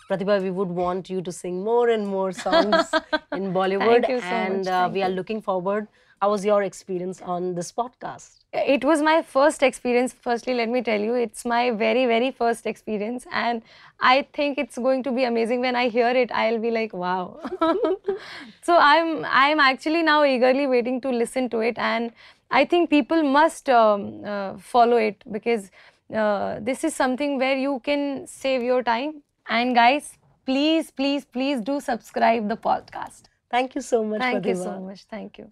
Pratibha, 0.09 0.41
we 0.41 0.51
would 0.51 0.69
want 0.69 1.09
you 1.09 1.21
to 1.21 1.31
sing 1.31 1.63
more 1.63 1.89
and 1.89 2.07
more 2.07 2.31
songs 2.31 2.91
in 3.33 3.53
Bollywood, 3.53 4.07
you 4.07 4.19
so 4.19 4.25
and 4.27 4.65
much, 4.65 4.67
uh, 4.67 4.89
we 4.91 5.03
are 5.03 5.09
looking 5.09 5.41
forward. 5.41 5.87
How 6.21 6.31
was 6.31 6.45
your 6.45 6.63
experience 6.63 7.21
on 7.21 7.53
this 7.55 7.71
podcast? 7.71 8.37
it 8.53 8.83
was 8.83 9.01
my 9.01 9.21
first 9.21 9.61
experience 9.61 10.13
firstly 10.13 10.53
let 10.53 10.69
me 10.69 10.81
tell 10.81 10.99
you 10.99 11.13
it's 11.13 11.43
my 11.45 11.69
very 11.71 12.05
very 12.05 12.31
first 12.31 12.65
experience 12.65 13.25
and 13.31 13.61
i 13.99 14.25
think 14.33 14.57
it's 14.57 14.77
going 14.77 15.03
to 15.03 15.11
be 15.11 15.25
amazing 15.25 15.59
when 15.59 15.75
i 15.75 15.89
hear 15.89 16.07
it 16.09 16.31
i'll 16.31 16.57
be 16.57 16.71
like 16.71 16.93
wow 16.93 17.37
so 18.63 18.77
i'm 18.79 19.25
i'm 19.25 19.59
actually 19.59 20.01
now 20.01 20.23
eagerly 20.23 20.65
waiting 20.65 21.01
to 21.01 21.09
listen 21.09 21.49
to 21.49 21.59
it 21.59 21.77
and 21.77 22.11
i 22.49 22.63
think 22.63 22.89
people 22.89 23.21
must 23.21 23.69
um, 23.69 24.23
uh, 24.25 24.57
follow 24.57 24.97
it 24.97 25.23
because 25.31 25.69
uh, 26.15 26.57
this 26.61 26.83
is 26.85 26.95
something 26.95 27.37
where 27.37 27.57
you 27.57 27.81
can 27.83 28.25
save 28.25 28.63
your 28.63 28.81
time 28.81 29.21
and 29.49 29.75
guys 29.75 30.17
please 30.45 30.91
please 30.91 31.25
please 31.25 31.61
do 31.61 31.79
subscribe 31.79 32.47
the 32.49 32.57
podcast 32.57 33.23
Thank 33.49 33.75
you 33.75 33.81
so 33.81 34.03
much, 34.03 34.19
thank 34.19 34.45
you 34.45 34.53
Pratibha. 34.55 34.63
so 34.63 34.79
much 34.81 35.03
thank 35.09 35.37
you 35.37 35.47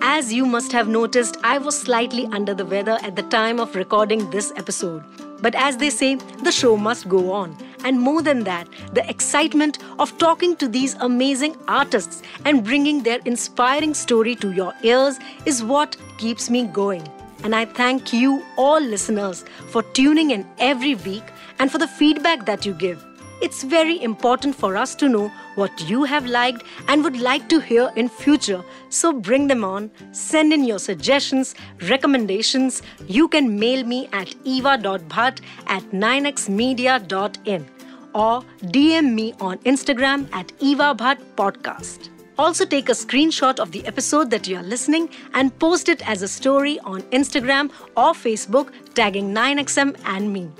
As 0.00 0.32
you 0.32 0.46
must 0.46 0.72
have 0.72 0.88
noticed, 0.88 1.36
I 1.42 1.58
was 1.58 1.78
slightly 1.78 2.24
under 2.36 2.54
the 2.54 2.64
weather 2.64 2.96
at 3.08 3.16
the 3.16 3.24
time 3.34 3.60
of 3.64 3.74
recording 3.74 4.22
this 4.34 4.52
episode. 4.56 5.02
But 5.46 5.54
as 5.54 5.76
they 5.76 5.90
say, 5.90 6.14
the 6.48 6.52
show 6.58 6.76
must 6.76 7.08
go 7.14 7.32
on. 7.38 7.56
And 7.84 8.00
more 8.00 8.22
than 8.28 8.44
that, 8.44 8.68
the 8.98 9.04
excitement 9.14 9.78
of 9.98 10.16
talking 10.24 10.56
to 10.62 10.68
these 10.76 10.94
amazing 11.08 11.56
artists 11.68 12.22
and 12.44 12.64
bringing 12.70 13.02
their 13.02 13.20
inspiring 13.32 13.94
story 13.94 14.34
to 14.36 14.52
your 14.52 14.72
ears 14.92 15.18
is 15.44 15.62
what 15.72 15.96
keeps 16.18 16.48
me 16.56 16.64
going. 16.82 17.06
And 17.42 17.54
I 17.54 17.64
thank 17.64 18.12
you, 18.12 18.42
all 18.56 18.80
listeners, 18.80 19.44
for 19.74 19.82
tuning 20.00 20.30
in 20.38 20.46
every 20.58 20.94
week 21.10 21.24
and 21.58 21.70
for 21.70 21.78
the 21.78 21.88
feedback 21.88 22.46
that 22.46 22.64
you 22.64 22.74
give. 22.86 23.05
It's 23.42 23.62
very 23.62 24.02
important 24.02 24.56
for 24.56 24.76
us 24.76 24.94
to 24.96 25.08
know 25.08 25.30
what 25.56 25.88
you 25.88 26.04
have 26.04 26.24
liked 26.24 26.62
and 26.88 27.04
would 27.04 27.20
like 27.20 27.48
to 27.50 27.60
hear 27.60 27.92
in 27.94 28.08
future. 28.08 28.64
So 28.88 29.12
bring 29.12 29.46
them 29.46 29.62
on, 29.62 29.90
send 30.12 30.54
in 30.54 30.64
your 30.64 30.78
suggestions, 30.78 31.54
recommendations. 31.82 32.82
You 33.06 33.28
can 33.28 33.58
mail 33.58 33.84
me 33.84 34.08
at 34.12 34.34
eva.bhat 34.44 35.40
at 35.66 35.82
9xmedia.in 35.90 37.66
or 38.14 38.42
DM 38.74 39.12
me 39.12 39.34
on 39.40 39.58
Instagram 39.58 40.28
at 40.32 40.50
Eva 40.60 40.94
Bhat 40.94 41.18
Podcast. 41.36 42.08
Also, 42.38 42.64
take 42.64 42.88
a 42.88 42.92
screenshot 42.92 43.58
of 43.58 43.70
the 43.72 43.86
episode 43.86 44.30
that 44.30 44.46
you 44.46 44.56
are 44.56 44.62
listening 44.62 45.08
and 45.34 45.58
post 45.58 45.88
it 45.88 46.06
as 46.08 46.22
a 46.22 46.28
story 46.28 46.78
on 46.80 47.02
Instagram 47.20 47.70
or 47.96 48.12
Facebook, 48.12 48.72
tagging 48.94 49.34
9XM 49.34 49.96
and 50.04 50.32
me. 50.32 50.50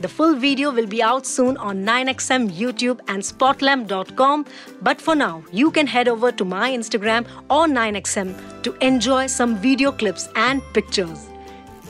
The 0.00 0.08
full 0.08 0.34
video 0.34 0.70
will 0.70 0.86
be 0.86 1.02
out 1.02 1.26
soon 1.26 1.56
on 1.56 1.84
9XM 1.84 2.50
YouTube 2.50 3.00
and 3.08 3.22
spotlamp.com. 3.22 4.46
But 4.82 5.00
for 5.00 5.14
now, 5.14 5.42
you 5.52 5.70
can 5.70 5.86
head 5.86 6.08
over 6.08 6.32
to 6.32 6.44
my 6.44 6.70
Instagram 6.70 7.26
or 7.48 7.66
9XM 7.66 8.62
to 8.64 8.74
enjoy 8.84 9.26
some 9.26 9.56
video 9.56 9.92
clips 9.92 10.28
and 10.36 10.62
pictures. 10.72 11.28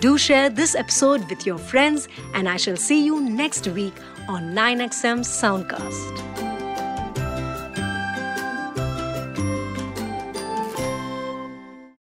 Do 0.01 0.19
share 0.19 0.51
this 0.51 0.75
episode 0.75 1.29
with 1.31 1.47
your 1.47 1.59
friends, 1.59 2.09
and 2.35 2.49
I 2.49 2.57
shall 2.57 2.77
see 2.77 3.05
you 3.05 3.21
next 3.21 3.67
week 3.69 3.95
on 4.29 4.55
9XM 4.55 5.21
Soundcast. 5.21 6.54